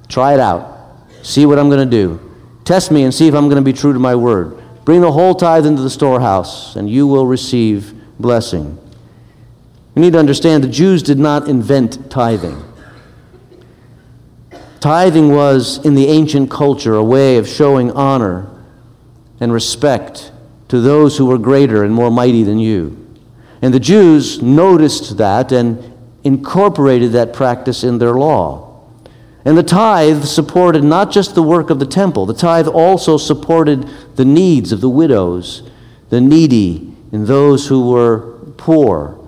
Try 0.09 0.33
it 0.33 0.39
out. 0.39 0.97
See 1.21 1.45
what 1.45 1.57
I'm 1.57 1.69
going 1.69 1.89
to 1.89 1.97
do. 1.97 2.19
Test 2.65 2.91
me 2.91 3.03
and 3.03 3.13
see 3.13 3.27
if 3.27 3.33
I'm 3.33 3.45
going 3.45 3.57
to 3.57 3.61
be 3.61 3.73
true 3.73 3.93
to 3.93 3.99
my 3.99 4.15
word. 4.15 4.62
Bring 4.85 5.01
the 5.01 5.11
whole 5.11 5.33
tithe 5.33 5.65
into 5.65 5.81
the 5.81 5.89
storehouse, 5.89 6.75
and 6.75 6.89
you 6.89 7.07
will 7.07 7.25
receive 7.25 7.93
blessing. 8.19 8.77
We 9.95 10.01
need 10.01 10.13
to 10.13 10.19
understand 10.19 10.63
the 10.63 10.67
Jews 10.67 11.03
did 11.03 11.19
not 11.19 11.47
invent 11.47 12.11
tithing. 12.11 12.63
Tithing 14.79 15.33
was, 15.33 15.77
in 15.85 15.95
the 15.95 16.07
ancient 16.07 16.51
culture, 16.51 16.95
a 16.95 17.03
way 17.03 17.37
of 17.37 17.47
showing 17.47 17.91
honor 17.91 18.49
and 19.39 19.53
respect 19.53 20.31
to 20.67 20.81
those 20.81 21.17
who 21.17 21.27
were 21.27 21.37
greater 21.37 21.83
and 21.83 21.93
more 21.93 22.11
mighty 22.11 22.43
than 22.43 22.59
you. 22.59 22.99
And 23.61 23.73
the 23.73 23.79
Jews 23.79 24.41
noticed 24.41 25.17
that 25.17 25.53
and 25.53 25.93
incorporated 26.25 27.13
that 27.13 27.31
practice 27.31 27.83
in 27.83 27.99
their 27.99 28.13
law. 28.13 28.72
And 29.45 29.57
the 29.57 29.63
tithe 29.63 30.23
supported 30.23 30.83
not 30.83 31.11
just 31.11 31.35
the 31.35 31.43
work 31.43 31.69
of 31.69 31.79
the 31.79 31.85
temple, 31.85 32.25
the 32.25 32.33
tithe 32.33 32.67
also 32.67 33.17
supported 33.17 33.89
the 34.15 34.25
needs 34.25 34.71
of 34.71 34.79
the 34.79 34.89
widows, 34.89 35.69
the 36.09 36.21
needy, 36.21 36.93
and 37.11 37.27
those 37.27 37.67
who 37.67 37.89
were 37.89 38.39
poor. 38.57 39.19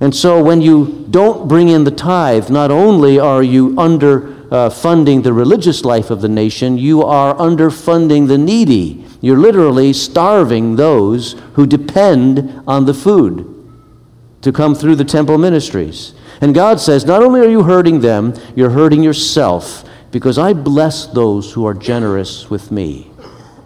And 0.00 0.14
so 0.14 0.42
when 0.42 0.62
you 0.62 1.06
don't 1.10 1.48
bring 1.48 1.68
in 1.68 1.84
the 1.84 1.90
tithe, 1.90 2.50
not 2.50 2.70
only 2.70 3.18
are 3.18 3.42
you 3.42 3.70
underfunding 3.70 5.18
uh, 5.18 5.22
the 5.22 5.32
religious 5.32 5.84
life 5.84 6.10
of 6.10 6.20
the 6.20 6.28
nation, 6.28 6.78
you 6.78 7.02
are 7.02 7.34
underfunding 7.34 8.28
the 8.28 8.38
needy. 8.38 9.04
You're 9.20 9.38
literally 9.38 9.92
starving 9.92 10.76
those 10.76 11.32
who 11.54 11.66
depend 11.66 12.62
on 12.66 12.86
the 12.86 12.94
food 12.94 13.54
to 14.42 14.52
come 14.52 14.74
through 14.74 14.94
the 14.94 15.04
temple 15.04 15.36
ministries. 15.36 16.14
And 16.40 16.54
God 16.54 16.80
says, 16.80 17.04
Not 17.04 17.22
only 17.22 17.40
are 17.40 17.48
you 17.48 17.64
hurting 17.64 18.00
them, 18.00 18.34
you're 18.54 18.70
hurting 18.70 19.02
yourself 19.02 19.84
because 20.10 20.38
I 20.38 20.52
bless 20.52 21.06
those 21.06 21.52
who 21.52 21.66
are 21.66 21.74
generous 21.74 22.48
with 22.48 22.70
me. 22.70 23.10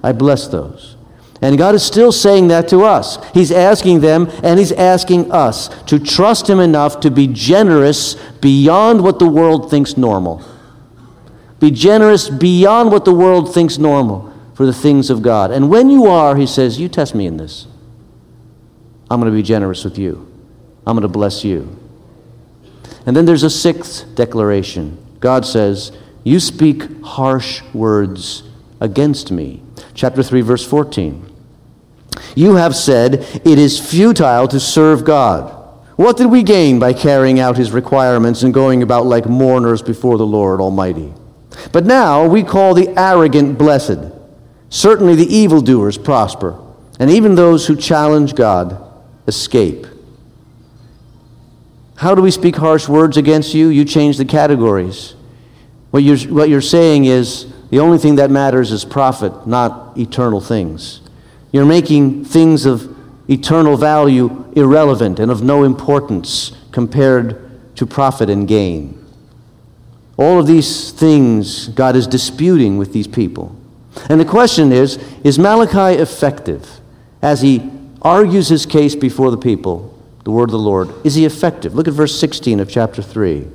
I 0.02 0.12
bless 0.12 0.48
those. 0.48 0.96
And 1.40 1.58
God 1.58 1.74
is 1.74 1.82
still 1.82 2.12
saying 2.12 2.48
that 2.48 2.68
to 2.68 2.84
us. 2.84 3.18
He's 3.32 3.50
asking 3.50 4.00
them 4.00 4.28
and 4.44 4.58
He's 4.58 4.72
asking 4.72 5.30
us 5.32 5.68
to 5.84 5.98
trust 5.98 6.48
Him 6.48 6.60
enough 6.60 7.00
to 7.00 7.10
be 7.10 7.26
generous 7.26 8.14
beyond 8.40 9.02
what 9.02 9.18
the 9.18 9.28
world 9.28 9.68
thinks 9.68 9.96
normal. 9.96 10.42
Be 11.58 11.70
generous 11.70 12.28
beyond 12.28 12.90
what 12.90 13.04
the 13.04 13.14
world 13.14 13.52
thinks 13.52 13.76
normal 13.76 14.32
for 14.54 14.66
the 14.66 14.72
things 14.72 15.10
of 15.10 15.22
God. 15.22 15.50
And 15.50 15.68
when 15.68 15.90
you 15.90 16.06
are, 16.06 16.36
He 16.36 16.46
says, 16.46 16.78
You 16.78 16.88
test 16.88 17.14
me 17.14 17.26
in 17.26 17.36
this. 17.36 17.66
I'm 19.10 19.20
going 19.20 19.30
to 19.30 19.36
be 19.36 19.42
generous 19.42 19.84
with 19.84 19.98
you, 19.98 20.26
I'm 20.86 20.96
going 20.96 21.02
to 21.02 21.08
bless 21.08 21.44
you. 21.44 21.78
And 23.06 23.16
then 23.16 23.24
there's 23.24 23.42
a 23.42 23.50
sixth 23.50 24.14
declaration. 24.14 24.98
God 25.20 25.44
says, 25.44 25.92
You 26.24 26.40
speak 26.40 27.02
harsh 27.02 27.62
words 27.72 28.42
against 28.80 29.30
me. 29.30 29.62
Chapter 29.94 30.22
3, 30.22 30.40
verse 30.40 30.66
14. 30.66 31.30
You 32.34 32.56
have 32.56 32.76
said, 32.76 33.14
It 33.44 33.58
is 33.58 33.78
futile 33.78 34.48
to 34.48 34.60
serve 34.60 35.04
God. 35.04 35.58
What 35.96 36.16
did 36.16 36.26
we 36.26 36.42
gain 36.42 36.78
by 36.78 36.92
carrying 36.92 37.38
out 37.38 37.56
his 37.56 37.70
requirements 37.70 38.42
and 38.42 38.54
going 38.54 38.82
about 38.82 39.06
like 39.06 39.26
mourners 39.26 39.82
before 39.82 40.18
the 40.18 40.26
Lord 40.26 40.60
Almighty? 40.60 41.12
But 41.70 41.84
now 41.84 42.26
we 42.26 42.42
call 42.42 42.74
the 42.74 42.88
arrogant 42.98 43.58
blessed. 43.58 43.98
Certainly 44.70 45.16
the 45.16 45.34
evildoers 45.34 45.98
prosper, 45.98 46.58
and 46.98 47.10
even 47.10 47.34
those 47.34 47.66
who 47.66 47.76
challenge 47.76 48.34
God 48.34 48.78
escape. 49.26 49.86
How 52.02 52.16
do 52.16 52.20
we 52.20 52.32
speak 52.32 52.56
harsh 52.56 52.88
words 52.88 53.16
against 53.16 53.54
you? 53.54 53.68
You 53.68 53.84
change 53.84 54.16
the 54.16 54.24
categories. 54.24 55.14
What 55.92 56.02
you're, 56.02 56.18
what 56.34 56.48
you're 56.48 56.60
saying 56.60 57.04
is 57.04 57.46
the 57.70 57.78
only 57.78 57.96
thing 57.96 58.16
that 58.16 58.28
matters 58.28 58.72
is 58.72 58.84
profit, 58.84 59.46
not 59.46 59.96
eternal 59.96 60.40
things. 60.40 61.00
You're 61.52 61.64
making 61.64 62.24
things 62.24 62.66
of 62.66 62.92
eternal 63.30 63.76
value 63.76 64.52
irrelevant 64.56 65.20
and 65.20 65.30
of 65.30 65.44
no 65.44 65.62
importance 65.62 66.50
compared 66.72 67.76
to 67.76 67.86
profit 67.86 68.28
and 68.28 68.48
gain. 68.48 68.98
All 70.16 70.40
of 70.40 70.48
these 70.48 70.90
things 70.90 71.68
God 71.68 71.94
is 71.94 72.08
disputing 72.08 72.78
with 72.78 72.92
these 72.92 73.06
people. 73.06 73.54
And 74.10 74.18
the 74.18 74.24
question 74.24 74.72
is 74.72 74.96
is 75.22 75.38
Malachi 75.38 76.00
effective 76.02 76.80
as 77.22 77.42
he 77.42 77.70
argues 78.02 78.48
his 78.48 78.66
case 78.66 78.96
before 78.96 79.30
the 79.30 79.38
people? 79.38 79.92
The 80.24 80.30
word 80.30 80.44
of 80.44 80.52
the 80.52 80.58
Lord. 80.58 80.90
Is 81.04 81.14
he 81.14 81.24
effective? 81.24 81.74
Look 81.74 81.88
at 81.88 81.94
verse 81.94 82.18
16 82.18 82.60
of 82.60 82.68
chapter 82.68 83.02
3. 83.02 83.46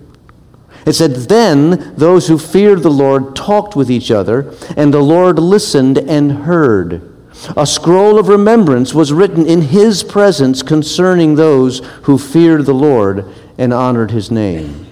It 0.86 0.94
said, 0.94 1.16
Then 1.16 1.94
those 1.96 2.28
who 2.28 2.38
feared 2.38 2.84
the 2.84 2.90
Lord 2.90 3.36
talked 3.36 3.76
with 3.76 3.92
each 3.92 4.12
other, 4.12 4.54
and 4.76 4.94
the 4.94 5.02
Lord 5.02 5.40
listened 5.40 5.98
and 5.98 6.32
heard. 6.32 7.14
A 7.56 7.68
scroll 7.68 8.18
of 8.18 8.30
remembrance 8.30 8.94
was 8.94 9.14
written 9.14 9.46
in 9.46 9.62
his 9.64 10.04
presence 10.04 10.64
concerning 10.64 11.36
those 11.36 11.80
who 12.04 12.18
feared 12.18 12.66
the 12.66 12.74
Lord 12.74 13.26
and 13.58 13.74
honored 13.74 14.12
his 14.12 14.32
name. 14.32 14.86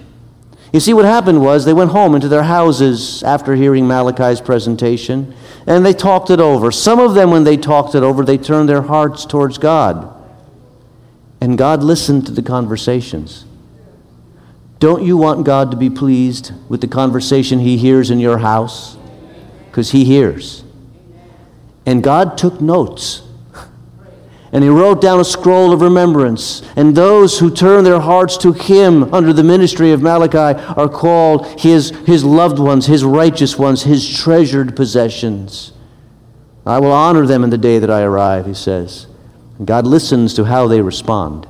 You 0.72 0.80
see, 0.80 0.92
what 0.92 1.04
happened 1.04 1.40
was 1.40 1.64
they 1.64 1.72
went 1.72 1.92
home 1.92 2.14
into 2.14 2.28
their 2.28 2.42
houses 2.42 3.22
after 3.22 3.54
hearing 3.54 3.88
Malachi's 3.88 4.40
presentation, 4.40 5.34
and 5.66 5.84
they 5.84 5.94
talked 5.94 6.30
it 6.30 6.40
over. 6.40 6.70
Some 6.70 7.00
of 7.00 7.14
them, 7.14 7.30
when 7.30 7.44
they 7.44 7.56
talked 7.56 7.94
it 7.94 8.02
over, 8.02 8.24
they 8.24 8.38
turned 8.38 8.68
their 8.68 8.82
hearts 8.82 9.24
towards 9.24 9.58
God. 9.58 10.15
And 11.46 11.56
God 11.56 11.84
listened 11.84 12.26
to 12.26 12.32
the 12.32 12.42
conversations. 12.42 13.44
Don't 14.80 15.04
you 15.04 15.16
want 15.16 15.46
God 15.46 15.70
to 15.70 15.76
be 15.76 15.88
pleased 15.88 16.50
with 16.68 16.80
the 16.80 16.88
conversation 16.88 17.60
He 17.60 17.76
hears 17.76 18.10
in 18.10 18.18
your 18.18 18.38
house? 18.38 18.96
Because 19.66 19.92
He 19.92 20.04
hears. 20.04 20.64
And 21.86 22.02
God 22.02 22.36
took 22.36 22.60
notes. 22.60 23.22
And 24.50 24.64
He 24.64 24.68
wrote 24.68 25.00
down 25.00 25.20
a 25.20 25.24
scroll 25.24 25.72
of 25.72 25.82
remembrance. 25.82 26.62
And 26.74 26.96
those 26.96 27.38
who 27.38 27.54
turn 27.54 27.84
their 27.84 28.00
hearts 28.00 28.36
to 28.38 28.52
Him 28.52 29.14
under 29.14 29.32
the 29.32 29.44
ministry 29.44 29.92
of 29.92 30.02
Malachi 30.02 30.60
are 30.76 30.88
called 30.88 31.60
His, 31.60 31.90
his 32.06 32.24
loved 32.24 32.58
ones, 32.58 32.86
His 32.86 33.04
righteous 33.04 33.56
ones, 33.56 33.84
His 33.84 34.18
treasured 34.18 34.74
possessions. 34.74 35.72
I 36.66 36.80
will 36.80 36.90
honor 36.90 37.24
them 37.24 37.44
in 37.44 37.50
the 37.50 37.56
day 37.56 37.78
that 37.78 37.90
I 37.90 38.02
arrive, 38.02 38.46
He 38.46 38.54
says. 38.54 39.06
God 39.64 39.86
listens 39.86 40.34
to 40.34 40.44
how 40.44 40.68
they 40.68 40.80
respond. 40.80 41.46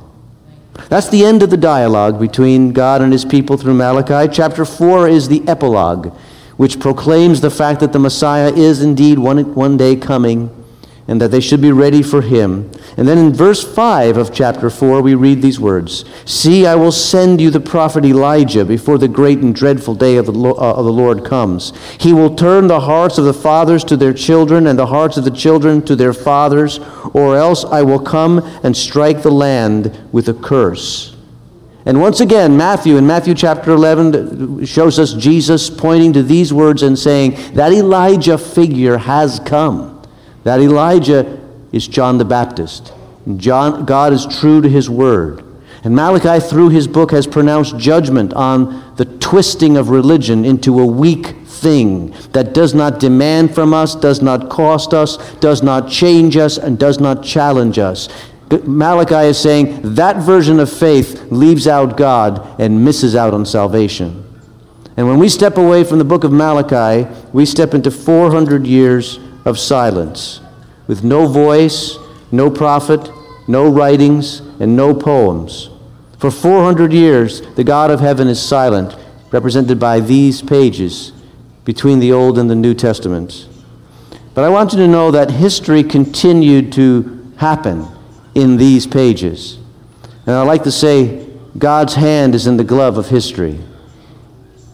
That's 0.88 1.08
the 1.08 1.24
end 1.24 1.42
of 1.42 1.50
the 1.50 1.56
dialogue 1.56 2.20
between 2.20 2.72
God 2.72 3.00
and 3.02 3.12
his 3.12 3.24
people 3.24 3.56
through 3.56 3.74
Malachi. 3.74 4.32
Chapter 4.32 4.64
4 4.64 5.08
is 5.08 5.28
the 5.28 5.46
epilogue, 5.48 6.14
which 6.56 6.78
proclaims 6.78 7.40
the 7.40 7.50
fact 7.50 7.80
that 7.80 7.92
the 7.92 7.98
Messiah 7.98 8.52
is 8.52 8.82
indeed 8.82 9.18
one, 9.18 9.54
one 9.54 9.76
day 9.76 9.96
coming 9.96 10.50
and 11.08 11.20
that 11.20 11.30
they 11.30 11.40
should 11.40 11.60
be 11.60 11.70
ready 11.70 12.02
for 12.02 12.20
him. 12.20 12.70
And 12.96 13.06
then 13.06 13.18
in 13.18 13.32
verse 13.32 13.62
5 13.62 14.16
of 14.16 14.34
chapter 14.34 14.70
4, 14.70 15.02
we 15.02 15.14
read 15.14 15.40
these 15.40 15.60
words 15.60 16.04
See, 16.24 16.66
I 16.66 16.74
will 16.74 16.92
send 16.92 17.40
you 17.40 17.50
the 17.50 17.60
prophet 17.60 18.04
Elijah 18.04 18.64
before 18.64 18.98
the 18.98 19.08
great 19.08 19.38
and 19.38 19.54
dreadful 19.54 19.94
day 19.94 20.16
of 20.16 20.26
the, 20.26 20.32
uh, 20.32 20.52
of 20.52 20.84
the 20.84 20.92
Lord 20.92 21.24
comes. 21.24 21.72
He 22.00 22.12
will 22.12 22.34
turn 22.34 22.66
the 22.66 22.80
hearts 22.80 23.18
of 23.18 23.24
the 23.24 23.34
fathers 23.34 23.84
to 23.84 23.96
their 23.96 24.12
children, 24.12 24.66
and 24.66 24.78
the 24.78 24.86
hearts 24.86 25.16
of 25.16 25.24
the 25.24 25.30
children 25.30 25.82
to 25.82 25.94
their 25.94 26.12
fathers, 26.12 26.80
or 27.12 27.36
else 27.36 27.64
I 27.64 27.82
will 27.82 28.00
come 28.00 28.38
and 28.64 28.76
strike 28.76 29.22
the 29.22 29.30
land 29.30 29.96
with 30.12 30.28
a 30.28 30.34
curse. 30.34 31.14
And 31.84 32.00
once 32.00 32.18
again, 32.18 32.56
Matthew, 32.56 32.96
in 32.96 33.06
Matthew 33.06 33.34
chapter 33.34 33.70
11, 33.70 34.66
shows 34.66 34.98
us 34.98 35.12
Jesus 35.12 35.70
pointing 35.70 36.12
to 36.14 36.22
these 36.24 36.52
words 36.52 36.82
and 36.82 36.98
saying, 36.98 37.54
That 37.54 37.72
Elijah 37.72 38.38
figure 38.38 38.98
has 38.98 39.38
come. 39.38 39.95
That 40.46 40.60
Elijah 40.60 41.40
is 41.72 41.88
John 41.88 42.18
the 42.18 42.24
Baptist. 42.24 42.92
John, 43.36 43.84
God 43.84 44.12
is 44.12 44.24
true 44.38 44.60
to 44.60 44.68
his 44.68 44.88
word. 44.88 45.42
And 45.82 45.92
Malachi, 45.92 46.38
through 46.38 46.68
his 46.68 46.86
book, 46.86 47.10
has 47.10 47.26
pronounced 47.26 47.76
judgment 47.78 48.32
on 48.32 48.94
the 48.94 49.06
twisting 49.06 49.76
of 49.76 49.88
religion 49.88 50.44
into 50.44 50.78
a 50.78 50.86
weak 50.86 51.34
thing 51.46 52.14
that 52.30 52.54
does 52.54 52.74
not 52.74 53.00
demand 53.00 53.56
from 53.56 53.74
us, 53.74 53.96
does 53.96 54.22
not 54.22 54.48
cost 54.48 54.94
us, 54.94 55.16
does 55.40 55.64
not 55.64 55.90
change 55.90 56.36
us, 56.36 56.58
and 56.58 56.78
does 56.78 57.00
not 57.00 57.24
challenge 57.24 57.80
us. 57.80 58.08
Malachi 58.62 59.26
is 59.30 59.38
saying 59.38 59.96
that 59.96 60.18
version 60.18 60.60
of 60.60 60.72
faith 60.72 61.26
leaves 61.32 61.66
out 61.66 61.96
God 61.96 62.60
and 62.60 62.84
misses 62.84 63.16
out 63.16 63.34
on 63.34 63.44
salvation. 63.44 64.22
And 64.96 65.08
when 65.08 65.18
we 65.18 65.28
step 65.28 65.56
away 65.56 65.82
from 65.82 65.98
the 65.98 66.04
book 66.04 66.22
of 66.22 66.30
Malachi, 66.30 67.12
we 67.32 67.44
step 67.46 67.74
into 67.74 67.90
400 67.90 68.64
years 68.64 69.18
of 69.46 69.58
silence. 69.58 70.40
with 70.86 71.02
no 71.02 71.26
voice, 71.26 71.98
no 72.30 72.50
prophet, 72.50 73.10
no 73.48 73.68
writings, 73.68 74.40
and 74.60 74.76
no 74.76 74.94
poems. 74.94 75.68
For 76.18 76.30
400 76.30 76.92
years, 76.92 77.40
the 77.56 77.64
God 77.64 77.90
of 77.90 78.00
heaven 78.00 78.28
is 78.28 78.40
silent, 78.40 78.96
represented 79.32 79.78
by 79.78 80.00
these 80.00 80.42
pages 80.42 81.12
between 81.64 81.98
the 81.98 82.12
Old 82.12 82.38
and 82.38 82.48
the 82.48 82.54
New 82.54 82.74
Testaments. 82.74 83.48
But 84.34 84.44
I 84.44 84.48
want 84.48 84.72
you 84.72 84.78
to 84.78 84.88
know 84.88 85.10
that 85.10 85.30
history 85.30 85.82
continued 85.82 86.72
to 86.72 87.32
happen 87.38 87.86
in 88.34 88.56
these 88.56 88.86
pages. 88.86 89.58
And 90.26 90.34
I 90.36 90.42
like 90.42 90.62
to 90.64 90.72
say, 90.72 91.26
God's 91.58 91.94
hand 91.94 92.34
is 92.34 92.46
in 92.46 92.56
the 92.56 92.64
glove 92.64 92.98
of 92.98 93.08
history. 93.08 93.60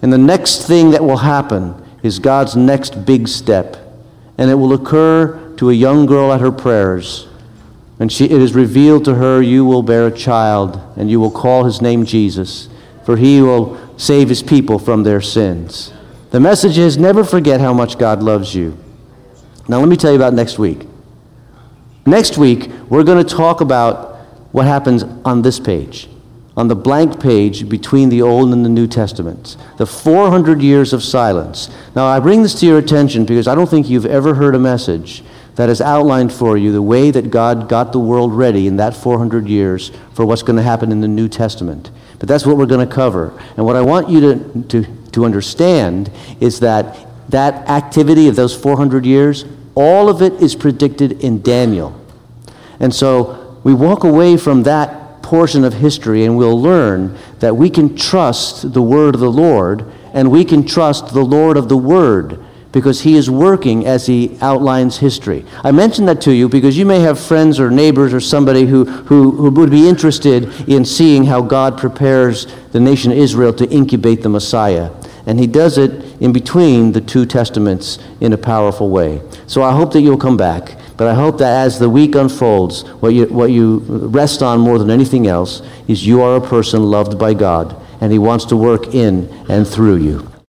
And 0.03 0.13
the 0.13 0.19
next 0.19 0.67
thing 0.67 0.91
that 0.91 1.05
will 1.05 1.19
happen 1.19 1.75
is 2.03 2.19
God's 2.19 2.57
next 2.57 3.07
big 3.07 3.29
step. 3.29 3.77
And 4.39 4.51
it 4.51 4.55
will 4.55 4.73
occur 4.73 5.55
to 5.57 5.71
a 5.71 5.75
young 5.75 6.07
girl 6.07 6.33
at 6.33 6.41
her 6.41 6.53
prayers. 6.53 7.29
And 7.99 8.11
she, 8.11 8.25
it 8.25 8.33
is 8.33 8.55
revealed 8.55 9.05
to 9.05 9.15
her, 9.15 9.41
You 9.41 9.65
will 9.65 9.83
bear 9.83 10.07
a 10.07 10.17
child, 10.17 10.81
and 10.97 11.11
you 11.11 11.21
will 11.21 11.31
call 11.31 11.65
his 11.65 11.81
name 11.81 12.05
Jesus, 12.05 12.69
for 13.05 13.17
he 13.17 13.41
will 13.41 13.79
save 13.99 14.29
his 14.29 14.43
people 14.43 14.79
from 14.79 15.03
their 15.03 15.21
sins. 15.21 15.93
The 16.31 16.41
message 16.41 16.79
is 16.79 16.97
never 16.97 17.25
forget 17.25 17.61
how 17.61 17.73
much 17.73 17.99
God 17.99 18.23
loves 18.23 18.55
you. 18.55 18.77
Now, 19.69 19.79
let 19.79 19.89
me 19.89 19.97
tell 19.97 20.11
you 20.11 20.17
about 20.17 20.35
next 20.35 20.59
week. 20.59 20.87
Next 22.05 22.37
week, 22.37 22.71
we're 22.89 23.05
going 23.05 23.25
to 23.25 23.37
talk 23.37 23.61
about 23.61 24.17
what 24.51 24.67
happens 24.67 25.05
on 25.25 25.43
this 25.43 25.61
page, 25.61 26.09
on 26.57 26.69
the 26.69 26.77
blank 26.77 27.21
page 27.21 27.69
between 27.69 28.09
the 28.09 28.21
Old 28.21 28.53
and 28.53 28.65
the 28.65 28.69
New 28.69 28.87
Testaments, 28.87 29.57
the 29.79 29.87
400 29.87 30.61
years 30.61 30.93
of 30.93 31.03
silence. 31.03 31.71
Now, 31.97 32.07
I 32.07 32.21
bring 32.21 32.43
this 32.43 32.59
to 32.61 32.67
your 32.67 32.79
attention 32.79 33.25
because 33.25 33.49
I 33.49 33.55
don't 33.55 33.69
think 33.69 33.89
you've 33.89 34.07
ever 34.07 34.35
heard 34.35 34.55
a 34.55 34.59
message 34.59 35.23
that 35.55 35.69
has 35.69 35.81
outlined 35.81 36.33
for 36.33 36.57
you 36.57 36.73
the 36.73 36.83
way 36.83 37.11
that 37.11 37.31
God 37.31 37.69
got 37.69 37.93
the 37.93 37.99
world 37.99 38.35
ready 38.35 38.67
in 38.67 38.77
that 38.77 38.95
400 38.95 39.49
years 39.49 39.91
for 40.15 40.25
what's 40.25 40.43
going 40.43 40.57
to 40.57 40.63
happen 40.63 40.93
in 40.93 41.01
the 41.01 41.09
New 41.09 41.29
Testament. 41.29 41.91
But 42.19 42.29
that's 42.29 42.47
what 42.47 42.57
we're 42.57 42.67
going 42.67 42.87
to 42.87 42.95
cover. 42.95 43.39
And 43.57 43.67
what 43.67 43.77
I 43.77 43.83
want 43.83 44.09
you 44.09 44.21
to, 44.21 44.63
to, 44.69 44.97
to 45.13 45.25
understand 45.25 46.11
is 46.41 46.61
that 46.61 47.07
that 47.29 47.69
activity 47.69 48.29
of 48.29 48.37
those 48.37 48.55
400 48.55 49.05
years, 49.05 49.45
all 49.75 50.09
of 50.09 50.23
it 50.23 50.35
is 50.35 50.55
predicted 50.55 51.13
in 51.23 51.43
Daniel. 51.43 51.99
And 52.79 52.95
so 52.95 53.59
we 53.65 53.75
walk 53.75 54.05
away 54.05 54.37
from 54.37 54.65
that 54.65 55.02
portion 55.33 55.65
of 55.65 55.73
history 55.73 56.27
and 56.27 56.37
we'll 56.37 56.61
learn 56.61 57.17
that 57.39 57.57
we 57.57 57.71
can 57.71 57.97
trust 57.97 58.75
the 58.75 58.83
word 58.83 59.15
of 59.15 59.21
the 59.23 59.33
Lord 59.33 59.83
and 60.13 60.31
we 60.31 60.45
can 60.45 60.63
trust 60.63 61.15
the 61.15 61.25
Lord 61.25 61.57
of 61.57 61.71
the 61.71 61.77
word 61.79 62.39
because 62.71 63.01
he 63.01 63.17
is 63.17 63.31
working 63.31 63.87
as 63.87 64.07
he 64.07 64.37
outlines 64.43 64.99
history. 64.99 65.47
I 65.65 65.71
mention 65.71 66.05
that 66.05 66.21
to 66.23 66.35
you 66.35 66.51
because 66.51 66.77
you 66.77 66.85
may 66.85 67.01
have 67.01 67.19
friends 67.19 67.59
or 67.59 67.71
neighbors 67.71 68.13
or 68.13 68.21
somebody 68.21 68.67
who, 68.67 68.85
who, 68.85 69.31
who 69.31 69.51
would 69.51 69.71
be 69.71 69.89
interested 69.89 70.69
in 70.69 70.85
seeing 70.85 71.25
how 71.25 71.41
God 71.41 71.79
prepares 71.79 72.47
the 72.73 72.81
nation 72.81 73.11
of 73.11 73.17
Israel 73.17 73.55
to 73.55 73.67
incubate 73.71 74.21
the 74.21 74.29
Messiah. 74.29 74.91
And 75.25 75.41
he 75.41 75.47
does 75.47 75.79
it 75.79 76.21
in 76.21 76.35
between 76.35 76.93
the 76.93 77.01
two 77.01 77.25
testaments 77.25 77.99
in 78.21 78.35
a 78.35 78.39
powerful 78.39 78.91
way. 78.91 79.23
So 79.47 79.63
I 79.63 79.73
hope 79.73 79.95
that 79.95 80.03
you'll 80.03 80.19
come 80.19 80.37
back. 80.37 80.77
But 80.97 81.09
I 81.09 81.15
hope 81.15 81.39
that 81.39 81.67
as 81.67 81.79
the 81.79 81.89
week 81.89 82.15
unfolds, 82.15 82.83
what 83.01 83.15
you, 83.15 83.27
what 83.27 83.51
you 83.51 83.79
rest 83.79 84.43
on 84.43 84.61
more 84.61 84.79
than 84.79 84.91
anything 84.91 85.27
else 85.27 85.63
is 85.89 86.07
you 86.07 86.23
are 86.23 86.37
a 86.37 86.41
person 86.41 86.83
loved 86.83 87.19
by 87.19 87.35
God, 87.35 87.77
and 88.01 88.13
He 88.13 88.19
wants 88.19 88.45
to 88.47 88.57
work 88.57 88.95
in 88.95 89.29
and 89.49 89.67
through 89.67 89.97
you. 89.97 90.32